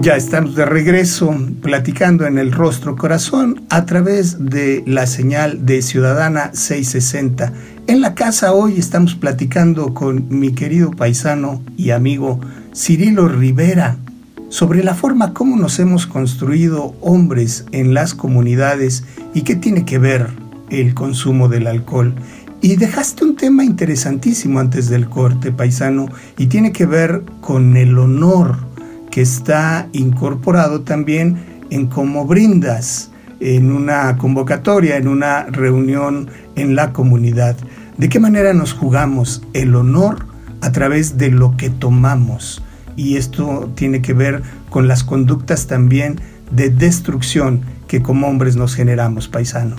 Ya 0.00 0.14
estamos 0.14 0.54
de 0.54 0.64
regreso 0.64 1.34
platicando 1.60 2.24
en 2.26 2.38
el 2.38 2.52
rostro 2.52 2.94
corazón 2.94 3.62
a 3.68 3.84
través 3.84 4.36
de 4.38 4.84
la 4.86 5.08
señal 5.08 5.66
de 5.66 5.82
Ciudadana 5.82 6.52
660. 6.54 7.52
En 7.88 8.00
la 8.00 8.14
casa 8.14 8.52
hoy 8.52 8.78
estamos 8.78 9.16
platicando 9.16 9.94
con 9.94 10.26
mi 10.28 10.52
querido 10.52 10.92
paisano 10.92 11.62
y 11.76 11.90
amigo 11.90 12.38
Cirilo 12.72 13.26
Rivera 13.26 13.96
sobre 14.50 14.84
la 14.84 14.94
forma 14.94 15.34
como 15.34 15.56
nos 15.56 15.80
hemos 15.80 16.06
construido 16.06 16.94
hombres 17.00 17.66
en 17.72 17.92
las 17.92 18.14
comunidades 18.14 19.02
y 19.34 19.42
qué 19.42 19.56
tiene 19.56 19.84
que 19.84 19.98
ver 19.98 20.28
el 20.70 20.94
consumo 20.94 21.48
del 21.48 21.66
alcohol. 21.66 22.14
Y 22.60 22.76
dejaste 22.76 23.24
un 23.24 23.36
tema 23.36 23.64
interesantísimo 23.64 24.60
antes 24.60 24.88
del 24.88 25.08
corte, 25.08 25.52
paisano, 25.52 26.08
y 26.36 26.46
tiene 26.46 26.72
que 26.72 26.86
ver 26.86 27.22
con 27.40 27.76
el 27.76 27.98
honor 27.98 28.67
está 29.20 29.88
incorporado 29.92 30.82
también 30.82 31.38
en 31.70 31.86
cómo 31.86 32.26
brindas 32.26 33.10
en 33.40 33.72
una 33.72 34.16
convocatoria, 34.16 34.96
en 34.96 35.08
una 35.08 35.44
reunión 35.44 36.28
en 36.56 36.74
la 36.74 36.92
comunidad. 36.92 37.56
¿De 37.96 38.08
qué 38.08 38.20
manera 38.20 38.52
nos 38.52 38.72
jugamos 38.72 39.42
el 39.52 39.74
honor 39.74 40.26
a 40.60 40.72
través 40.72 41.18
de 41.18 41.30
lo 41.30 41.56
que 41.56 41.70
tomamos? 41.70 42.62
Y 42.96 43.16
esto 43.16 43.70
tiene 43.74 44.02
que 44.02 44.12
ver 44.12 44.42
con 44.70 44.88
las 44.88 45.04
conductas 45.04 45.66
también 45.66 46.20
de 46.50 46.70
destrucción 46.70 47.62
que 47.86 48.02
como 48.02 48.26
hombres 48.26 48.56
nos 48.56 48.74
generamos, 48.74 49.28
paisano. 49.28 49.76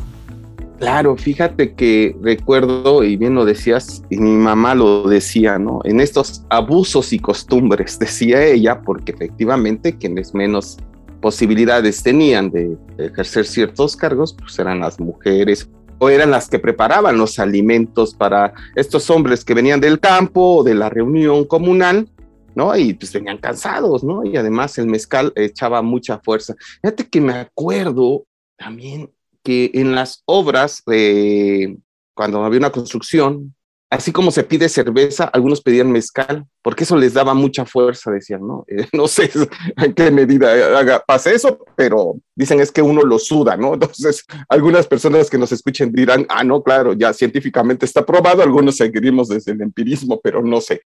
Claro, 0.80 1.18
fíjate 1.18 1.74
que 1.74 2.16
recuerdo, 2.22 3.04
y 3.04 3.18
bien 3.18 3.36
lo 3.36 3.44
decías, 3.44 4.02
y 4.10 4.18
mi 4.18 4.32
mamá 4.32 4.76
lo 4.76 5.10
decía, 5.10 5.60
¿no? 5.60 5.82
En 5.84 6.00
estos 6.00 6.46
abusos 6.50 7.12
y 7.12 7.20
costumbres, 7.20 8.00
decía 8.00 8.46
ella, 8.46 8.82
porque 8.82 9.12
efectivamente 9.12 9.98
quienes 9.98 10.34
menos 10.34 10.78
posibilidades 11.22 12.02
tenían 12.02 12.50
de, 12.50 12.78
ejercer 12.98 13.46
ciertos 13.46 13.98
cargos, 13.98 14.34
pues 14.34 14.58
eran 14.58 14.80
las 14.80 15.02
mujeres 15.02 15.70
o 15.98 16.10
eran 16.10 16.32
las 16.32 16.48
que 16.48 16.60
preparaban 16.60 17.18
los 17.18 17.40
alimentos 17.40 18.14
para 18.14 18.54
estos 18.74 19.10
hombres 19.10 19.44
que 19.44 19.54
venían 19.54 19.82
del 19.82 20.00
campo 20.00 20.60
o 20.60 20.64
de 20.64 20.76
la 20.76 20.90
reunión 20.90 21.44
comunal, 21.44 22.08
¿no? 22.56 22.74
Y 22.78 22.94
pues 22.94 23.12
venían 23.12 23.38
cansados, 23.38 24.02
¿no? 24.02 24.24
Y 24.24 24.38
además 24.38 24.78
el 24.78 24.88
mezcal 24.88 25.34
echaba 25.36 25.82
mucha 25.82 26.20
fuerza. 26.20 26.56
Fíjate 26.82 27.10
que 27.10 27.20
me 27.20 27.34
acuerdo 27.34 28.24
también 28.58 29.12
que 29.44 29.72
en 29.74 29.96
las 29.96 30.24
obras, 30.26 30.84
eh, 30.92 31.78
cuando 32.14 32.44
había 32.44 32.60
una 32.60 32.72
construcción, 32.72 33.56
así 33.90 34.12
como 34.12 34.32
se 34.32 34.44
pide 34.44 34.70
cerveza, 34.70 35.26
algunos 35.26 35.62
pedían 35.62 35.92
mezcal, 35.92 36.46
porque 36.62 36.84
eso 36.84 36.96
les 36.96 37.14
daba 37.14 37.34
mucha 37.34 37.66
fuerza, 37.66 38.12
decían, 38.12 38.46
¿no? 38.46 38.64
Eh, 38.68 38.88
no 38.94 39.08
sé 39.08 39.32
en 39.78 39.94
qué 39.94 40.12
medida 40.12 40.78
haga, 40.78 41.04
pasa 41.06 41.32
eso, 41.32 41.60
pero 41.76 42.16
dicen 42.36 42.60
es 42.60 42.72
que 42.72 42.82
uno 42.82 43.02
lo 43.02 43.20
suda, 43.20 43.58
¿no? 43.58 43.74
Entonces, 43.76 44.26
algunas 44.48 44.88
personas 44.88 45.30
que 45.30 45.38
nos 45.38 45.52
escuchen 45.52 45.92
dirán, 45.92 46.26
ah, 46.30 46.44
no, 46.44 46.62
claro, 46.64 46.94
ya 46.94 47.14
científicamente 47.14 47.86
está 47.86 48.06
probado, 48.06 48.44
algunos 48.44 48.78
seguiremos 48.78 49.28
desde 49.30 49.52
el 49.52 49.62
empirismo, 49.62 50.20
pero 50.22 50.44
no 50.44 50.62
sé. 50.62 50.82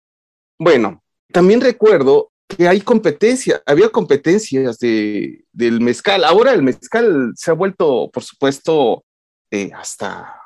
Bueno, 0.58 1.02
también 1.32 1.60
recuerdo 1.60 2.31
que 2.48 2.68
hay 2.68 2.80
competencia, 2.80 3.62
había 3.66 3.88
competencias 3.88 4.78
de, 4.78 5.44
del 5.52 5.80
mezcal. 5.80 6.24
Ahora 6.24 6.52
el 6.52 6.62
mezcal 6.62 7.32
se 7.34 7.50
ha 7.50 7.54
vuelto, 7.54 8.10
por 8.12 8.22
supuesto, 8.22 9.04
eh, 9.50 9.70
hasta 9.74 10.36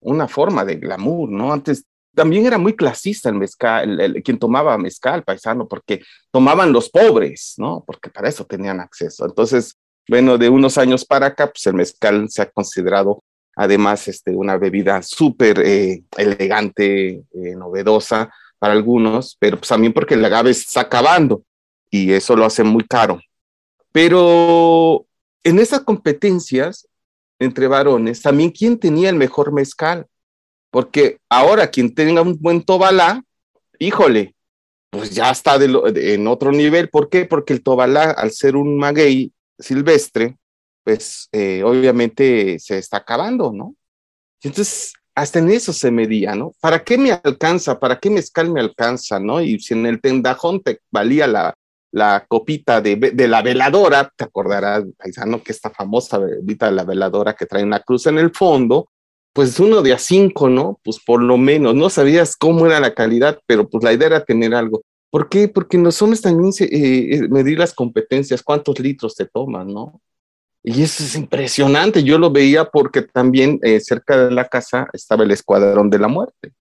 una 0.00 0.28
forma 0.28 0.64
de 0.64 0.76
glamour, 0.76 1.30
¿no? 1.30 1.52
Antes 1.52 1.84
también 2.14 2.46
era 2.46 2.58
muy 2.58 2.74
clasista 2.76 3.28
el 3.28 3.36
mezcal, 3.36 4.00
el, 4.00 4.22
quien 4.22 4.38
tomaba 4.38 4.78
mezcal 4.78 5.24
paisano, 5.24 5.66
porque 5.66 6.02
tomaban 6.30 6.72
los 6.72 6.88
pobres, 6.90 7.54
¿no? 7.56 7.82
Porque 7.86 8.10
para 8.10 8.28
eso 8.28 8.44
tenían 8.44 8.80
acceso. 8.80 9.24
Entonces, 9.24 9.76
bueno, 10.08 10.38
de 10.38 10.48
unos 10.48 10.78
años 10.78 11.04
para 11.04 11.26
acá, 11.26 11.50
pues 11.50 11.66
el 11.66 11.74
mezcal 11.74 12.28
se 12.28 12.42
ha 12.42 12.50
considerado 12.50 13.22
además 13.56 14.08
este, 14.08 14.32
una 14.32 14.56
bebida 14.56 15.00
súper 15.02 15.60
eh, 15.60 16.04
elegante, 16.16 17.24
eh, 17.32 17.56
novedosa 17.56 18.30
para 18.64 18.72
algunos, 18.72 19.36
pero 19.38 19.58
pues 19.58 19.68
también 19.68 19.92
porque 19.92 20.14
el 20.14 20.24
agave 20.24 20.48
está 20.48 20.80
acabando 20.80 21.42
y 21.90 22.12
eso 22.12 22.34
lo 22.34 22.46
hace 22.46 22.64
muy 22.64 22.82
caro. 22.84 23.20
Pero 23.92 25.04
en 25.42 25.58
esas 25.58 25.80
competencias 25.80 26.88
entre 27.38 27.68
varones, 27.68 28.22
también 28.22 28.50
quién 28.50 28.78
tenía 28.78 29.10
el 29.10 29.16
mejor 29.16 29.52
mezcal, 29.52 30.06
porque 30.70 31.18
ahora 31.28 31.70
quien 31.70 31.94
tenga 31.94 32.22
un 32.22 32.38
buen 32.40 32.62
tobalá, 32.62 33.22
híjole, 33.78 34.34
pues 34.88 35.10
ya 35.10 35.30
está 35.30 35.56
en 35.62 36.26
otro 36.26 36.50
nivel. 36.50 36.88
¿Por 36.88 37.10
qué? 37.10 37.26
Porque 37.26 37.52
el 37.52 37.62
tobalá, 37.62 38.12
al 38.12 38.30
ser 38.30 38.56
un 38.56 38.78
maguey 38.78 39.30
silvestre, 39.58 40.38
pues 40.84 41.28
eh, 41.32 41.62
obviamente 41.62 42.58
se 42.60 42.78
está 42.78 42.96
acabando, 42.96 43.52
¿no? 43.52 43.76
Entonces, 44.42 44.94
hasta 45.14 45.38
en 45.38 45.50
eso 45.50 45.72
se 45.72 45.90
medía, 45.90 46.34
¿no? 46.34 46.52
¿Para 46.60 46.82
qué 46.82 46.98
me 46.98 47.12
alcanza? 47.12 47.78
¿Para 47.78 47.98
qué 47.98 48.10
mezcal 48.10 48.50
me 48.50 48.60
alcanza, 48.60 49.20
no? 49.20 49.40
Y 49.40 49.60
si 49.60 49.74
en 49.74 49.86
el 49.86 50.00
tendajón 50.00 50.62
te 50.62 50.80
valía 50.90 51.26
la, 51.26 51.54
la 51.92 52.24
copita 52.26 52.80
de, 52.80 52.96
de, 52.96 53.28
la 53.28 53.40
veladora, 53.42 54.12
te 54.16 54.24
acordarás, 54.24 54.84
paisano, 54.98 55.42
que 55.42 55.52
esta 55.52 55.70
famosa 55.70 56.18
bebita 56.18 56.66
de 56.66 56.72
la 56.72 56.84
veladora 56.84 57.34
que 57.34 57.46
trae 57.46 57.62
una 57.62 57.80
cruz 57.80 58.06
en 58.06 58.18
el 58.18 58.32
fondo, 58.32 58.88
pues 59.32 59.60
uno 59.60 59.82
de 59.82 59.92
a 59.92 59.98
cinco, 59.98 60.48
¿no? 60.48 60.80
Pues 60.82 60.98
por 60.98 61.22
lo 61.22 61.36
menos, 61.38 61.74
no 61.74 61.90
sabías 61.90 62.36
cómo 62.36 62.66
era 62.66 62.80
la 62.80 62.94
calidad, 62.94 63.38
pero 63.46 63.68
pues 63.68 63.84
la 63.84 63.92
idea 63.92 64.08
era 64.08 64.24
tener 64.24 64.54
algo. 64.54 64.82
¿Por 65.10 65.28
qué? 65.28 65.46
Porque 65.46 65.76
en 65.76 65.84
los 65.84 66.02
hombres 66.02 66.22
también 66.22 66.52
se, 66.52 66.64
eh, 66.64 67.14
eh, 67.14 67.28
medir 67.28 67.58
las 67.58 67.72
competencias, 67.72 68.42
cuántos 68.42 68.80
litros 68.80 69.14
te 69.14 69.26
toman, 69.26 69.68
¿no? 69.68 70.00
Y 70.66 70.82
eso 70.82 71.04
es 71.04 71.14
impresionante. 71.14 72.02
Yo 72.02 72.18
lo 72.18 72.30
veía 72.30 72.64
porque 72.64 73.02
también 73.02 73.60
eh, 73.62 73.80
cerca 73.80 74.28
de 74.28 74.34
la 74.34 74.48
casa 74.48 74.88
estaba 74.94 75.22
el 75.22 75.30
Escuadrón 75.30 75.90
de 75.90 75.98
la 75.98 76.08
Muerte. 76.08 76.52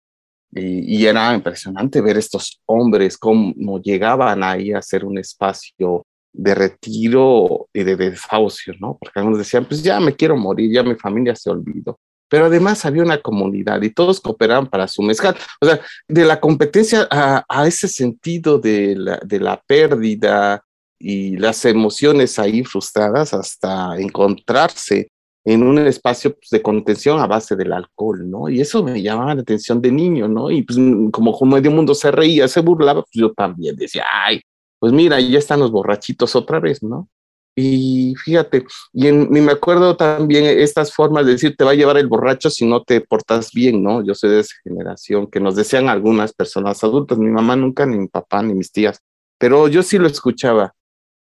Y, 0.55 1.05
era 1.05 1.33
impresionante 1.33 1.99
ver 1.99 2.17
estos 2.17 2.61
hombres 2.67 3.17
cómo 3.17 3.81
llegaban 3.81 4.43
ahí 4.43 4.71
a 4.71 4.79
hacer 4.79 5.03
un 5.03 5.17
espacio 5.17 6.05
de 6.31 6.53
retiro 6.53 7.67
y 7.73 7.83
de 7.83 7.95
desahucio, 7.95 8.75
¿no? 8.79 8.97
Porque 8.99 9.19
algunos 9.19 9.39
decían, 9.39 9.65
pues 9.65 9.81
ya 9.81 9.99
me 9.99 10.15
quiero 10.15 10.37
morir, 10.37 10.71
ya 10.71 10.83
mi 10.83 10.93
familia 10.93 11.35
se 11.35 11.49
olvidó. 11.49 11.97
Pero 12.29 12.45
además 12.45 12.85
había 12.85 13.03
una 13.03 13.19
comunidad 13.19 13.81
y 13.81 13.89
todos 13.89 14.19
cooperaban 14.19 14.67
para 14.67 14.87
su 14.87 15.01
mezcal. 15.01 15.35
O 15.59 15.65
sea, 15.65 15.79
de 16.07 16.25
la 16.25 16.39
competencia 16.39 17.07
a, 17.09 17.43
a 17.47 17.67
ese 17.67 17.87
sentido 17.87 18.59
de 18.59 18.95
la, 18.95 19.19
de 19.23 19.39
la 19.39 19.59
pérdida 19.65 20.63
y 21.03 21.35
las 21.35 21.65
emociones 21.65 22.39
ahí 22.39 22.63
frustradas 22.63 23.33
hasta 23.33 23.97
encontrarse 23.99 25.09
en 25.43 25.61
un 25.61 25.77
espacio 25.79 26.33
pues, 26.33 26.49
de 26.49 26.61
contención 26.61 27.19
a 27.19 27.27
base 27.27 27.57
del 27.57 27.73
alcohol, 27.73 28.29
¿no? 28.29 28.47
Y 28.47 28.61
eso 28.61 28.81
me 28.81 29.01
llamaba 29.01 29.35
la 29.35 29.41
atención 29.41 29.81
de 29.81 29.91
niño, 29.91 30.29
¿no? 30.29 30.49
Y 30.49 30.63
pues 30.63 30.79
como 31.11 31.37
medio 31.45 31.71
mundo 31.71 31.93
se 31.93 32.09
reía, 32.09 32.47
se 32.47 32.61
burlaba, 32.61 33.01
pues 33.01 33.11
yo 33.13 33.33
también 33.33 33.75
decía, 33.75 34.05
ay, 34.09 34.41
pues 34.79 34.93
mira, 34.93 35.19
ya 35.19 35.39
están 35.39 35.59
los 35.59 35.71
borrachitos 35.71 36.37
otra 36.37 36.61
vez, 36.61 36.81
¿no? 36.81 37.09
Y 37.55 38.15
fíjate, 38.23 38.65
y, 38.93 39.07
en, 39.07 39.29
me 39.29 39.51
acuerdo 39.51 39.97
también 39.97 40.45
estas 40.45 40.93
formas 40.93 41.25
de 41.25 41.33
decir, 41.33 41.55
te 41.57 41.65
va 41.65 41.71
a 41.71 41.75
llevar 41.75 41.97
el 41.97 42.07
borracho 42.07 42.49
si 42.49 42.65
no 42.65 42.81
te 42.81 43.01
portas 43.01 43.51
bien, 43.51 43.83
¿no? 43.83 44.03
Yo 44.03 44.15
soy 44.15 44.29
de 44.31 44.39
esa 44.39 44.55
generación 44.63 45.27
que 45.27 45.41
nos 45.41 45.57
decían 45.57 45.89
algunas 45.89 46.31
personas 46.33 46.81
adultas, 46.83 47.17
mi 47.17 47.29
mamá 47.29 47.57
nunca, 47.57 47.85
ni 47.85 47.97
mi 47.97 48.07
papá, 48.07 48.41
ni 48.41 48.53
mis 48.53 48.71
tías, 48.71 48.99
pero 49.37 49.67
yo 49.67 49.83
sí 49.83 49.97
lo 49.97 50.07
escuchaba. 50.07 50.73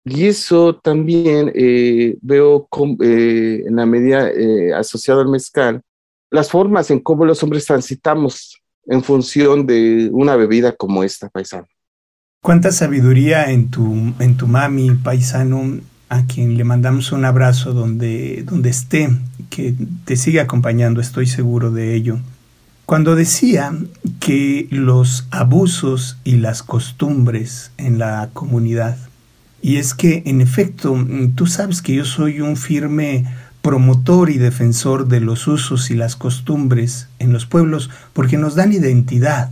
Y 0.04 0.26
eso 0.26 0.76
también 0.76 1.50
eh, 1.54 2.16
veo 2.20 2.68
eh, 3.02 3.62
en 3.66 3.76
la 3.76 3.86
medida 3.86 4.28
eh, 4.28 4.74
asociada 4.74 5.22
al 5.22 5.28
mezcal, 5.28 5.80
las 6.30 6.50
formas 6.50 6.90
en 6.90 7.00
cómo 7.00 7.24
los 7.24 7.42
hombres 7.42 7.64
transitamos 7.64 8.60
en 8.86 9.02
función 9.02 9.66
de 9.66 10.10
una 10.12 10.36
bebida 10.36 10.72
como 10.72 11.02
esta, 11.04 11.30
paisano. 11.30 11.66
Cuánta 12.42 12.70
sabiduría 12.70 13.50
en 13.50 13.70
tu, 13.70 14.12
en 14.18 14.36
tu 14.36 14.46
mami, 14.46 14.90
paisano, 14.90 15.80
a 16.10 16.26
quien 16.26 16.58
le 16.58 16.64
mandamos 16.64 17.10
un 17.12 17.24
abrazo 17.24 17.72
donde, 17.72 18.42
donde 18.42 18.68
esté, 18.68 19.08
que 19.48 19.74
te 20.04 20.16
sigue 20.16 20.40
acompañando, 20.40 21.00
estoy 21.00 21.26
seguro 21.26 21.70
de 21.70 21.94
ello. 21.94 22.18
Cuando 22.84 23.16
decía 23.16 23.72
que 24.20 24.68
los 24.70 25.26
abusos 25.30 26.18
y 26.24 26.36
las 26.36 26.62
costumbres 26.62 27.70
en 27.78 27.98
la 27.98 28.28
comunidad 28.34 28.98
y 29.64 29.78
es 29.78 29.94
que, 29.94 30.22
en 30.26 30.42
efecto, 30.42 30.94
mm, 30.94 31.36
tú 31.36 31.46
sabes 31.46 31.80
que 31.80 31.94
yo 31.94 32.04
soy 32.04 32.42
un 32.42 32.58
firme 32.58 33.24
promotor 33.62 34.28
y 34.28 34.36
defensor 34.36 35.08
de 35.08 35.20
los 35.20 35.46
usos 35.46 35.90
y 35.90 35.94
las 35.94 36.16
costumbres 36.16 37.08
en 37.18 37.32
los 37.32 37.46
pueblos 37.46 37.88
porque 38.12 38.36
nos 38.36 38.56
dan 38.56 38.74
identidad. 38.74 39.50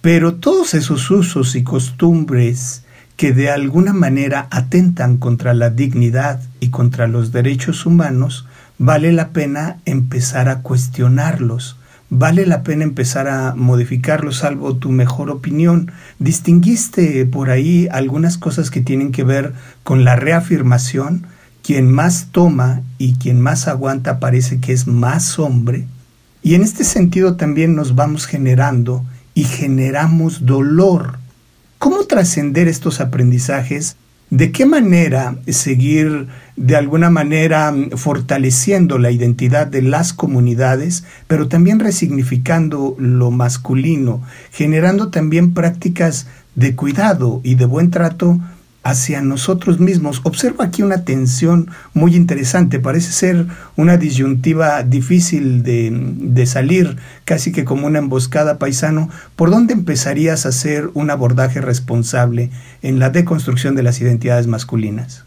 Pero 0.00 0.36
todos 0.36 0.72
esos 0.72 1.10
usos 1.10 1.56
y 1.56 1.62
costumbres 1.62 2.84
que 3.18 3.34
de 3.34 3.50
alguna 3.50 3.92
manera 3.92 4.48
atentan 4.50 5.18
contra 5.18 5.52
la 5.52 5.68
dignidad 5.68 6.40
y 6.60 6.70
contra 6.70 7.06
los 7.06 7.30
derechos 7.30 7.84
humanos, 7.84 8.46
vale 8.78 9.12
la 9.12 9.28
pena 9.34 9.76
empezar 9.84 10.48
a 10.48 10.62
cuestionarlos, 10.62 11.76
vale 12.18 12.46
la 12.46 12.62
pena 12.62 12.84
empezar 12.84 13.28
a 13.28 13.54
modificarlo, 13.54 14.32
salvo 14.32 14.76
tu 14.76 14.90
mejor 14.90 15.30
opinión. 15.30 15.92
Distinguiste 16.18 17.26
por 17.26 17.50
ahí 17.50 17.88
algunas 17.90 18.38
cosas 18.38 18.70
que 18.70 18.80
tienen 18.80 19.12
que 19.12 19.24
ver 19.24 19.52
con 19.82 20.04
la 20.04 20.16
reafirmación. 20.16 21.26
Quien 21.62 21.90
más 21.90 22.28
toma 22.30 22.82
y 22.98 23.14
quien 23.14 23.40
más 23.40 23.68
aguanta 23.68 24.20
parece 24.20 24.60
que 24.60 24.72
es 24.72 24.86
más 24.86 25.38
hombre. 25.38 25.86
Y 26.42 26.54
en 26.54 26.62
este 26.62 26.84
sentido 26.84 27.36
también 27.36 27.74
nos 27.74 27.94
vamos 27.94 28.26
generando 28.26 29.04
y 29.34 29.44
generamos 29.44 30.44
dolor. 30.44 31.18
¿Cómo 31.78 32.04
trascender 32.04 32.68
estos 32.68 33.00
aprendizajes 33.00 33.96
¿De 34.34 34.50
qué 34.50 34.66
manera 34.66 35.36
seguir 35.46 36.26
de 36.56 36.74
alguna 36.74 37.08
manera 37.08 37.72
fortaleciendo 37.94 38.98
la 38.98 39.12
identidad 39.12 39.68
de 39.68 39.80
las 39.80 40.12
comunidades, 40.12 41.04
pero 41.28 41.46
también 41.46 41.78
resignificando 41.78 42.96
lo 42.98 43.30
masculino, 43.30 44.22
generando 44.50 45.10
también 45.12 45.54
prácticas 45.54 46.26
de 46.56 46.74
cuidado 46.74 47.42
y 47.44 47.54
de 47.54 47.66
buen 47.66 47.92
trato 47.92 48.40
hacia 48.84 49.22
nosotros 49.22 49.80
mismos. 49.80 50.20
Observo 50.24 50.62
aquí 50.62 50.82
una 50.82 51.04
tensión 51.04 51.70
muy 51.94 52.14
interesante, 52.14 52.78
parece 52.78 53.12
ser 53.12 53.46
una 53.76 53.96
disyuntiva 53.96 54.82
difícil 54.82 55.62
de, 55.62 55.90
de, 55.90 56.46
salir, 56.46 56.98
casi 57.24 57.50
que 57.50 57.64
como 57.64 57.86
una 57.86 57.98
emboscada 57.98 58.58
paisano. 58.58 59.08
¿Por 59.36 59.50
dónde 59.50 59.72
empezarías 59.72 60.44
a 60.44 60.50
hacer 60.50 60.90
un 60.92 61.10
abordaje 61.10 61.62
responsable 61.62 62.50
en 62.82 62.98
la 62.98 63.08
deconstrucción 63.08 63.74
de 63.74 63.82
las 63.82 64.00
identidades 64.02 64.46
masculinas? 64.46 65.24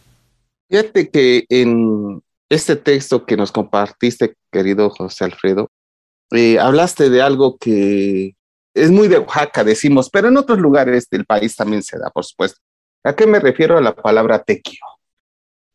Fíjate 0.70 1.10
que 1.10 1.46
en 1.50 2.22
este 2.50 2.76
texto 2.76 3.26
que 3.26 3.38
nos 3.38 3.52
compartiste, 3.52 4.36
querido 4.52 4.92
José 4.92 5.26
Alfredo, 5.26 5.72
eh, 6.32 6.60
hablaste 6.60 7.10
de 7.10 7.22
algo 7.24 7.58
que 7.58 8.36
es 8.76 8.92
muy 8.92 9.08
de 9.08 9.18
Oaxaca, 9.18 9.64
decimos, 9.64 10.12
pero 10.12 10.28
en 10.28 10.38
otros 10.38 10.60
lugares 10.60 11.08
del 11.10 11.26
país 11.26 11.56
también 11.56 11.82
se 11.82 11.98
da, 11.98 12.12
por 12.12 12.24
supuesto 12.24 12.60
¿A 13.08 13.16
qué 13.16 13.26
me 13.26 13.40
refiero 13.40 13.78
a 13.78 13.82
la 13.82 13.96
palabra 13.96 14.44
tequio? 14.44 14.80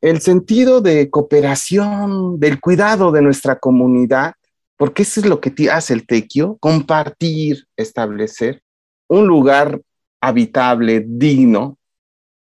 el 0.03 0.21
sentido 0.21 0.81
de 0.81 1.09
cooperación, 1.09 2.39
del 2.41 2.61
cuidado 2.61 3.13
de 3.13 3.23
nuestra 3.23 3.59
comunidad, 3.61 4.35
porque 4.77 5.05
eso 5.05 5.21
es 5.21 5.27
lo 5.27 5.41
que 5.41 5.55
hace 5.71 5.95
el 5.95 6.07
tequio, 6.07 6.59
compartir, 6.59 7.69
establecer 7.77 8.63
un 9.07 9.29
lugar 9.29 9.81
habitable, 10.21 11.05
digno. 11.07 11.79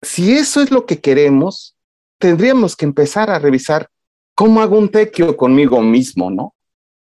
Si 0.00 0.33
eso 0.33 0.62
es 0.62 0.70
lo 0.70 0.87
que 0.87 1.00
queremos, 1.00 1.76
tendríamos 2.18 2.74
que 2.76 2.87
empezar 2.87 3.29
a 3.29 3.38
revisar 3.38 3.90
cómo 4.35 4.62
hago 4.62 4.79
un 4.79 4.88
tequio 4.88 5.37
conmigo 5.37 5.83
mismo, 5.83 6.31
¿no? 6.31 6.55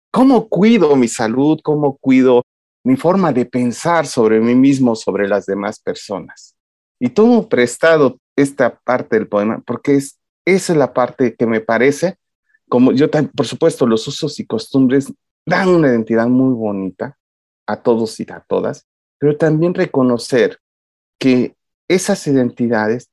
¿Cómo 0.09 0.49
cuido 0.49 0.95
mi 0.95 1.07
salud? 1.07 1.59
¿Cómo 1.63 1.97
cuido 1.97 2.41
mi 2.83 2.95
forma 2.95 3.31
de 3.31 3.45
pensar 3.45 4.07
sobre 4.07 4.39
mí 4.39 4.55
mismo, 4.55 4.95
sobre 4.95 5.27
las 5.27 5.45
demás 5.45 5.79
personas? 5.79 6.56
Y 6.99 7.09
tomo 7.09 7.47
prestado 7.47 8.19
esta 8.35 8.79
parte 8.79 9.17
del 9.17 9.27
poema 9.27 9.61
porque 9.65 9.95
es, 9.95 10.19
esa 10.45 10.73
es 10.73 10.79
la 10.79 10.93
parte 10.93 11.35
que 11.35 11.45
me 11.45 11.61
parece, 11.61 12.17
como 12.69 12.91
yo, 12.91 13.09
por 13.09 13.45
supuesto, 13.45 13.85
los 13.85 14.07
usos 14.07 14.39
y 14.39 14.45
costumbres 14.45 15.11
dan 15.45 15.69
una 15.69 15.87
identidad 15.87 16.27
muy 16.27 16.53
bonita 16.53 17.17
a 17.65 17.81
todos 17.81 18.19
y 18.19 18.25
a 18.29 18.43
todas, 18.47 18.85
pero 19.17 19.37
también 19.37 19.73
reconocer 19.73 20.59
que 21.19 21.55
esas 21.87 22.25
identidades 22.27 23.09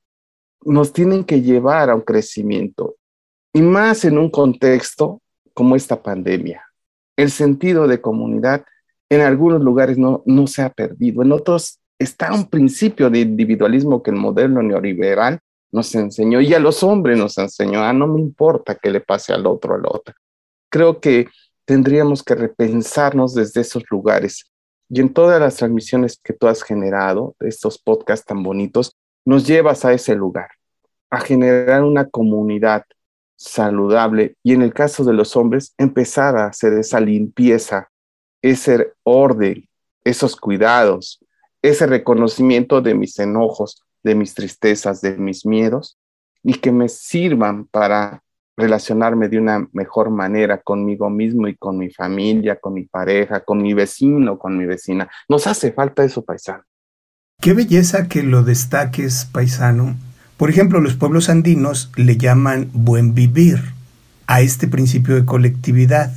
nos 0.61 0.93
tienen 0.93 1.23
que 1.23 1.41
llevar 1.41 1.89
a 1.89 1.95
un 1.95 2.01
crecimiento 2.01 2.95
y 3.53 3.61
más 3.61 4.03
en 4.03 4.17
un 4.17 4.29
contexto 4.29 5.21
como 5.53 5.75
esta 5.75 6.01
pandemia. 6.01 6.65
El 7.15 7.31
sentido 7.31 7.87
de 7.87 8.01
comunidad 8.01 8.65
en 9.09 9.21
algunos 9.21 9.61
lugares 9.61 9.97
no, 9.97 10.23
no 10.25 10.47
se 10.47 10.61
ha 10.61 10.69
perdido, 10.69 11.21
en 11.21 11.31
otros 11.31 11.79
está 11.99 12.33
un 12.33 12.49
principio 12.49 13.09
de 13.09 13.21
individualismo 13.21 14.03
que 14.03 14.11
el 14.11 14.17
moderno 14.17 14.61
neoliberal 14.61 15.39
nos 15.71 15.93
enseñó 15.95 16.41
y 16.41 16.53
a 16.53 16.59
los 16.59 16.83
hombres 16.83 17.17
nos 17.17 17.37
enseñó, 17.37 17.83
ah, 17.83 17.93
no 17.93 18.07
me 18.07 18.21
importa 18.21 18.75
qué 18.75 18.89
le 18.89 19.01
pase 19.01 19.33
al 19.33 19.45
otro, 19.45 19.75
al 19.75 19.85
otro. 19.85 20.15
Creo 20.69 20.99
que 20.99 21.27
tendríamos 21.65 22.23
que 22.23 22.35
repensarnos 22.35 23.33
desde 23.33 23.61
esos 23.61 23.83
lugares. 23.89 24.51
Y 24.89 25.01
en 25.01 25.13
todas 25.13 25.39
las 25.39 25.55
transmisiones 25.55 26.19
que 26.23 26.33
tú 26.33 26.47
has 26.47 26.63
generado, 26.63 27.35
estos 27.39 27.77
podcasts 27.77 28.25
tan 28.25 28.43
bonitos, 28.43 28.95
nos 29.25 29.45
llevas 29.47 29.83
a 29.83 29.93
ese 29.93 30.15
lugar, 30.15 30.49
a 31.09 31.19
generar 31.19 31.83
una 31.83 32.07
comunidad 32.07 32.83
saludable 33.35 34.37
y 34.43 34.53
en 34.53 34.61
el 34.61 34.73
caso 34.73 35.03
de 35.03 35.13
los 35.13 35.35
hombres, 35.35 35.73
empezar 35.77 36.37
a 36.37 36.47
hacer 36.47 36.73
esa 36.73 36.99
limpieza, 36.99 37.89
ese 38.41 38.93
orden, 39.03 39.67
esos 40.03 40.35
cuidados, 40.35 41.19
ese 41.69 41.85
reconocimiento 41.87 42.81
de 42.81 42.95
mis 42.95 43.17
enojos, 43.19 43.83
de 44.03 44.15
mis 44.15 44.33
tristezas, 44.33 45.01
de 45.01 45.17
mis 45.17 45.45
miedos 45.45 45.97
y 46.43 46.53
que 46.55 46.71
me 46.71 46.89
sirvan 46.89 47.65
para 47.65 48.21
relacionarme 48.57 49.27
de 49.27 49.37
una 49.37 49.67
mejor 49.73 50.09
manera 50.09 50.61
conmigo 50.61 51.09
mismo 51.09 51.47
y 51.47 51.55
con 51.55 51.77
mi 51.77 51.89
familia, 51.89 52.57
con 52.59 52.73
mi 52.73 52.83
pareja, 52.83 53.41
con 53.41 53.61
mi 53.61 53.73
vecino, 53.73 54.37
con 54.37 54.57
mi 54.57 54.65
vecina. 54.65 55.09
Nos 55.27 55.47
hace 55.47 55.71
falta 55.73 56.03
eso, 56.03 56.23
paisano. 56.23 56.63
Qué 57.41 57.53
belleza 57.53 58.07
que 58.07 58.23
lo 58.23 58.43
destaques, 58.43 59.27
paisano. 59.31 59.95
Por 60.37 60.49
ejemplo, 60.49 60.79
los 60.79 60.95
pueblos 60.95 61.29
andinos 61.29 61.91
le 61.95 62.17
llaman 62.17 62.69
buen 62.73 63.13
vivir 63.13 63.59
a 64.27 64.41
este 64.41 64.67
principio 64.67 65.15
de 65.15 65.25
colectividad. 65.25 66.11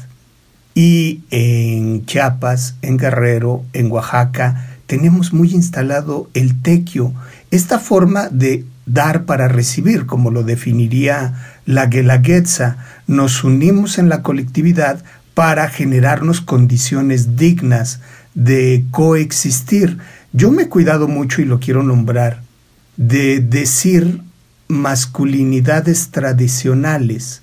Y 0.74 1.22
en 1.30 2.06
Chiapas, 2.06 2.76
en 2.82 2.98
Guerrero, 2.98 3.64
en 3.72 3.90
Oaxaca, 3.90 4.67
tenemos 4.88 5.34
muy 5.34 5.52
instalado 5.52 6.30
el 6.32 6.62
tequio, 6.62 7.12
esta 7.50 7.78
forma 7.78 8.28
de 8.30 8.64
dar 8.86 9.26
para 9.26 9.46
recibir, 9.46 10.06
como 10.06 10.30
lo 10.30 10.42
definiría 10.42 11.34
la 11.66 11.86
Guelaguetza, 11.86 12.78
nos 13.06 13.44
unimos 13.44 13.98
en 13.98 14.08
la 14.08 14.22
colectividad 14.22 15.04
para 15.34 15.68
generarnos 15.68 16.40
condiciones 16.40 17.36
dignas 17.36 18.00
de 18.34 18.86
coexistir. 18.90 19.98
Yo 20.32 20.50
me 20.50 20.62
he 20.62 20.68
cuidado 20.70 21.06
mucho 21.06 21.42
y 21.42 21.44
lo 21.44 21.60
quiero 21.60 21.82
nombrar 21.82 22.40
de 22.96 23.40
decir 23.40 24.22
masculinidades 24.68 26.08
tradicionales, 26.08 27.42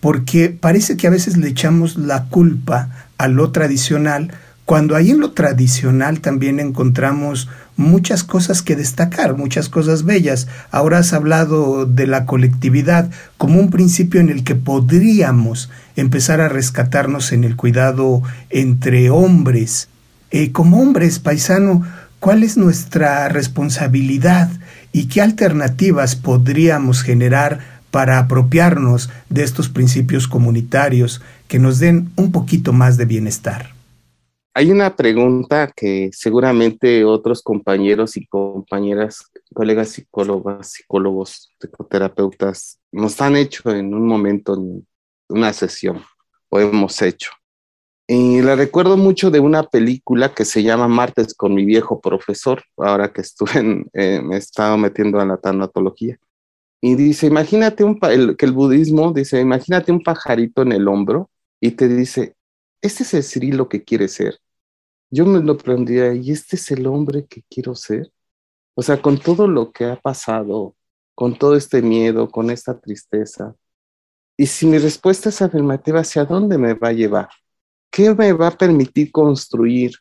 porque 0.00 0.48
parece 0.48 0.96
que 0.96 1.06
a 1.06 1.10
veces 1.10 1.36
le 1.36 1.48
echamos 1.48 1.96
la 1.96 2.24
culpa 2.24 2.88
a 3.18 3.28
lo 3.28 3.50
tradicional, 3.52 4.32
cuando 4.66 4.96
ahí 4.96 5.12
en 5.12 5.20
lo 5.20 5.30
tradicional 5.30 6.20
también 6.20 6.58
encontramos 6.58 7.48
muchas 7.76 8.24
cosas 8.24 8.62
que 8.62 8.74
destacar, 8.74 9.36
muchas 9.36 9.68
cosas 9.68 10.04
bellas. 10.04 10.48
Ahora 10.72 10.98
has 10.98 11.12
hablado 11.12 11.86
de 11.86 12.08
la 12.08 12.26
colectividad 12.26 13.08
como 13.38 13.60
un 13.60 13.70
principio 13.70 14.20
en 14.20 14.28
el 14.28 14.42
que 14.42 14.56
podríamos 14.56 15.70
empezar 15.94 16.40
a 16.40 16.48
rescatarnos 16.48 17.30
en 17.30 17.44
el 17.44 17.54
cuidado 17.54 18.22
entre 18.50 19.08
hombres. 19.08 19.88
Eh, 20.32 20.50
como 20.50 20.82
hombres, 20.82 21.20
paisano, 21.20 21.82
¿cuál 22.18 22.42
es 22.42 22.56
nuestra 22.56 23.28
responsabilidad 23.28 24.50
y 24.92 25.06
qué 25.06 25.22
alternativas 25.22 26.16
podríamos 26.16 27.02
generar 27.02 27.60
para 27.92 28.18
apropiarnos 28.18 29.10
de 29.30 29.44
estos 29.44 29.68
principios 29.68 30.26
comunitarios 30.26 31.22
que 31.46 31.60
nos 31.60 31.78
den 31.78 32.10
un 32.16 32.32
poquito 32.32 32.72
más 32.72 32.96
de 32.96 33.04
bienestar? 33.04 33.75
Hay 34.58 34.70
una 34.70 34.96
pregunta 34.96 35.70
que 35.76 36.08
seguramente 36.14 37.04
otros 37.04 37.42
compañeros 37.42 38.16
y 38.16 38.26
compañeras, 38.26 39.30
colegas 39.52 39.90
psicólogas, 39.90 40.72
psicólogos, 40.72 41.52
psicoterapeutas 41.60 42.80
nos 42.90 43.20
han 43.20 43.36
hecho 43.36 43.70
en 43.70 43.92
un 43.92 44.06
momento, 44.06 44.54
en 44.54 44.86
una 45.28 45.52
sesión, 45.52 46.02
o 46.48 46.58
hemos 46.58 47.02
hecho. 47.02 47.32
Y 48.08 48.40
la 48.40 48.56
recuerdo 48.56 48.96
mucho 48.96 49.30
de 49.30 49.40
una 49.40 49.62
película 49.62 50.32
que 50.32 50.46
se 50.46 50.62
llama 50.62 50.88
Martes 50.88 51.34
con 51.34 51.52
mi 51.52 51.66
viejo 51.66 52.00
profesor, 52.00 52.62
ahora 52.78 53.12
que 53.12 53.20
estuve 53.20 53.58
en, 53.60 53.90
eh, 53.92 54.22
me 54.22 54.36
he 54.36 54.38
estado 54.38 54.78
metiendo 54.78 55.20
en 55.20 55.28
la 55.28 55.36
tanatología. 55.36 56.18
Y 56.80 56.94
dice, 56.94 57.26
imagínate 57.26 57.84
un, 57.84 58.00
que 58.00 58.46
el 58.46 58.52
budismo 58.52 59.12
dice, 59.12 59.38
imagínate 59.38 59.92
un 59.92 60.02
pajarito 60.02 60.62
en 60.62 60.72
el 60.72 60.88
hombro 60.88 61.28
y 61.60 61.72
te 61.72 61.88
dice, 61.88 62.36
este 62.80 63.02
es 63.02 63.12
el 63.12 63.22
Cirilo 63.22 63.68
que 63.68 63.84
quiere 63.84 64.08
ser 64.08 64.38
yo 65.10 65.26
me 65.26 65.40
lo 65.40 65.56
prendía 65.56 66.12
y 66.14 66.30
este 66.30 66.56
es 66.56 66.70
el 66.70 66.86
hombre 66.86 67.26
que 67.26 67.42
quiero 67.48 67.74
ser. 67.74 68.12
O 68.74 68.82
sea, 68.82 69.00
con 69.00 69.18
todo 69.18 69.48
lo 69.48 69.72
que 69.72 69.84
ha 69.86 69.96
pasado, 69.96 70.76
con 71.14 71.38
todo 71.38 71.56
este 71.56 71.82
miedo, 71.82 72.30
con 72.30 72.50
esta 72.50 72.78
tristeza. 72.78 73.54
Y 74.36 74.46
si 74.46 74.66
mi 74.66 74.78
respuesta 74.78 75.30
es 75.30 75.40
afirmativa, 75.40 76.00
¿hacia 76.00 76.24
dónde 76.24 76.58
me 76.58 76.74
va 76.74 76.88
a 76.88 76.92
llevar? 76.92 77.28
¿Qué 77.90 78.14
me 78.14 78.32
va 78.32 78.48
a 78.48 78.58
permitir 78.58 79.10
construir? 79.10 79.92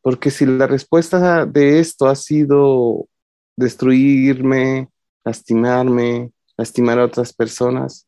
Porque 0.00 0.30
si 0.30 0.46
la 0.46 0.66
respuesta 0.66 1.44
de 1.44 1.80
esto 1.80 2.06
ha 2.06 2.14
sido 2.14 3.08
destruirme, 3.56 4.88
lastimarme, 5.24 6.32
lastimar 6.56 6.98
a 7.00 7.04
otras 7.04 7.32
personas, 7.32 8.06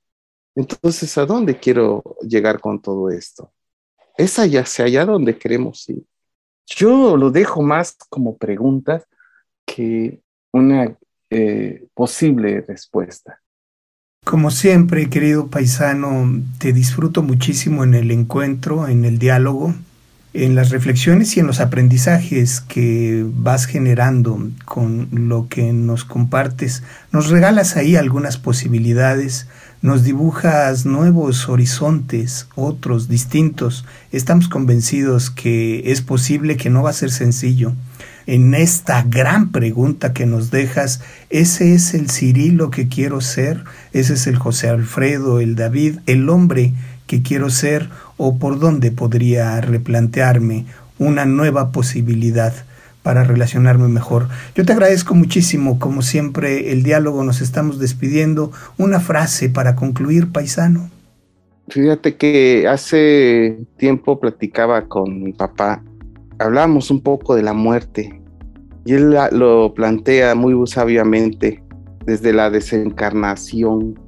entonces 0.55 1.19
¿a 1.19 1.27
dónde 1.27 1.59
quiero 1.59 2.03
llegar 2.23 2.61
con 2.61 2.81
todo 2.81 3.11
esto? 3.11 3.53
Es 4.17 4.39
allá, 4.39 4.63
hacia 4.63 4.87
allá 4.87 5.05
donde 5.05 5.39
queremos 5.39 5.89
ir. 5.89 6.05
Yo 6.69 7.17
lo 7.17 7.31
dejo 7.31 7.63
más 7.63 7.97
como 8.11 8.37
pregunta 8.37 9.03
que 9.65 10.21
una 10.53 10.97
eh, 11.31 11.87
posible 11.95 12.65
respuesta. 12.67 13.41
Como 14.25 14.51
siempre, 14.51 15.09
querido 15.09 15.49
paisano, 15.49 16.43
te 16.59 16.73
disfruto 16.73 17.23
muchísimo 17.23 17.85
en 17.85 17.95
el 17.95 18.11
encuentro, 18.11 18.87
en 18.87 19.07
el 19.07 19.19
diálogo, 19.19 19.75
en 20.35 20.55
las 20.55 20.71
reflexiones 20.71 21.37
y 21.37 21.41
en 21.41 21.47
los 21.47 21.61
aprendizajes 21.61 22.61
que 22.61 23.25
vas 23.27 23.65
generando 23.65 24.51
con 24.67 25.09
lo 25.11 25.49
que 25.49 25.73
nos 25.73 26.05
compartes. 26.05 26.83
Nos 27.13 27.31
regalas 27.31 27.77
ahí 27.77 27.97
algunas 27.97 28.37
posibilidades 28.37 29.49
nos 29.81 30.03
dibujas 30.03 30.87
nuevos 30.87 31.49
horizontes, 31.49 32.49
otros 32.57 33.09
distintos. 33.09 33.85
Estamos 34.11 34.49
convencidos 34.49 35.31
que 35.31 35.93
es 35.93 36.03
posible, 36.03 36.57
que 36.57 36.71
no 36.71 36.83
va 36.83 36.91
a 36.91 36.95
ser 36.95 37.11
sencillo. 37.11 37.73
En 38.27 38.55
esta 38.55 39.03
gran 39.03 39.53
pregunta 39.53 40.13
que 40.13 40.27
nos 40.27 40.51
dejas, 40.51 41.01
¿ese 41.31 41.75
es 41.75 41.95
el 41.95 42.11
Cirilo 42.11 42.71
que 42.71 42.89
quiero 42.89 43.21
ser? 43.21 43.65
¿Ese 43.93 44.15
es 44.15 44.27
el 44.27 44.37
José 44.37 44.69
Alfredo, 44.69 45.41
el 45.41 45.55
David, 45.55 46.01
el 46.07 46.29
hombre 46.29 46.75
que 47.07 47.23
quiero 47.23 47.49
ser? 47.49 47.89
¿O 48.17 48.39
por 48.39 48.59
dónde 48.59 48.91
podría 48.91 49.61
replantearme 49.61 50.67
una 50.99 51.25
nueva 51.25 51.71
posibilidad? 51.71 52.53
Para 53.09 53.25
relacionarme 53.25 53.89
mejor. 53.89 54.29
Yo 54.55 54.67
te 54.67 54.75
agradezco 54.75 55.15
muchísimo, 55.15 55.79
como 55.79 56.03
siempre, 56.03 56.73
el 56.73 56.83
diálogo, 56.83 57.25
nos 57.25 57.41
estamos 57.41 57.79
despidiendo. 57.79 58.53
Una 58.77 59.01
frase 59.01 59.49
para 59.49 59.77
concluir, 59.77 60.31
paisano. 60.31 60.91
Fíjate 61.69 62.17
que 62.19 62.69
hace 62.69 63.61
tiempo 63.79 64.21
platicaba 64.21 64.89
con 64.89 65.23
mi 65.23 65.33
papá, 65.33 65.83
hablamos 66.39 66.91
un 66.91 67.01
poco 67.01 67.35
de 67.35 67.43
la 67.43 67.55
muerte 67.55 68.21
y 68.85 68.93
él 68.93 69.17
lo 69.33 69.73
plantea 69.73 70.35
muy 70.35 70.67
sabiamente 70.67 71.65
desde 72.05 72.35
la 72.35 72.51
desencarnación. 72.51 73.99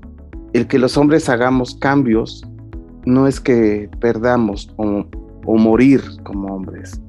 el 0.53 0.67
que 0.67 0.79
los 0.79 0.99
hombres 0.99 1.31
hagamos 1.31 1.75
cambios 1.77 2.47
no 3.07 3.27
es 3.27 3.41
que 3.41 3.89
perdamos 3.99 4.71
o, 4.77 5.07
morir 5.47 6.03
como 6.23 6.55
hombres, 6.55 7.01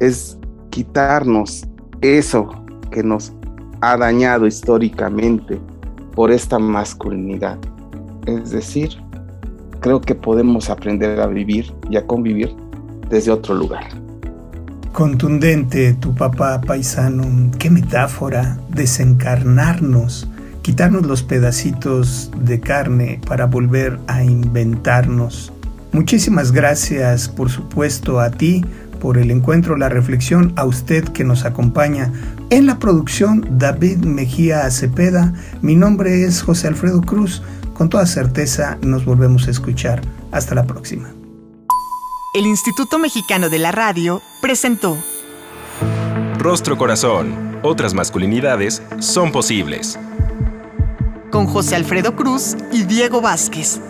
es 0.00 0.39
quitarnos 0.70 1.66
eso 2.00 2.48
que 2.90 3.02
nos 3.02 3.32
ha 3.80 3.96
dañado 3.96 4.46
históricamente 4.46 5.60
por 6.14 6.30
esta 6.30 6.58
masculinidad. 6.58 7.58
Es 8.26 8.50
decir, 8.50 8.90
creo 9.80 10.00
que 10.00 10.14
podemos 10.14 10.70
aprender 10.70 11.20
a 11.20 11.26
vivir 11.26 11.72
y 11.88 11.96
a 11.96 12.06
convivir 12.06 12.54
desde 13.08 13.30
otro 13.30 13.54
lugar. 13.54 13.84
Contundente 14.92 15.94
tu 15.94 16.14
papá 16.14 16.60
paisano, 16.60 17.24
qué 17.58 17.70
metáfora, 17.70 18.58
desencarnarnos, 18.68 20.28
quitarnos 20.62 21.06
los 21.06 21.22
pedacitos 21.22 22.30
de 22.42 22.60
carne 22.60 23.20
para 23.26 23.46
volver 23.46 23.98
a 24.08 24.24
inventarnos. 24.24 25.52
Muchísimas 25.92 26.52
gracias, 26.52 27.28
por 27.28 27.50
supuesto, 27.50 28.20
a 28.20 28.30
ti 28.30 28.64
por 29.00 29.18
el 29.18 29.32
encuentro, 29.32 29.76
la 29.76 29.88
reflexión, 29.88 30.52
a 30.54 30.64
usted 30.64 31.08
que 31.08 31.24
nos 31.24 31.44
acompaña. 31.44 32.12
En 32.50 32.66
la 32.66 32.78
producción, 32.78 33.44
David 33.58 34.04
Mejía 34.04 34.70
Cepeda. 34.70 35.34
Mi 35.62 35.74
nombre 35.74 36.24
es 36.24 36.42
José 36.42 36.68
Alfredo 36.68 37.00
Cruz. 37.00 37.42
Con 37.74 37.88
toda 37.88 38.06
certeza 38.06 38.78
nos 38.82 39.04
volvemos 39.04 39.48
a 39.48 39.50
escuchar. 39.50 40.02
Hasta 40.30 40.54
la 40.54 40.64
próxima. 40.64 41.08
El 42.34 42.46
Instituto 42.46 43.00
Mexicano 43.00 43.48
de 43.48 43.58
la 43.58 43.72
Radio 43.72 44.22
presentó 44.40 44.96
Rostro 46.38 46.78
Corazón. 46.78 47.58
Otras 47.62 47.92
masculinidades 47.92 48.82
son 49.00 49.32
posibles. 49.32 49.98
con 51.30 51.46
José 51.46 51.76
Alfredo 51.76 52.16
Cruz 52.16 52.56
y 52.72 52.82
Diego 52.84 53.20
Vázquez. 53.20 53.80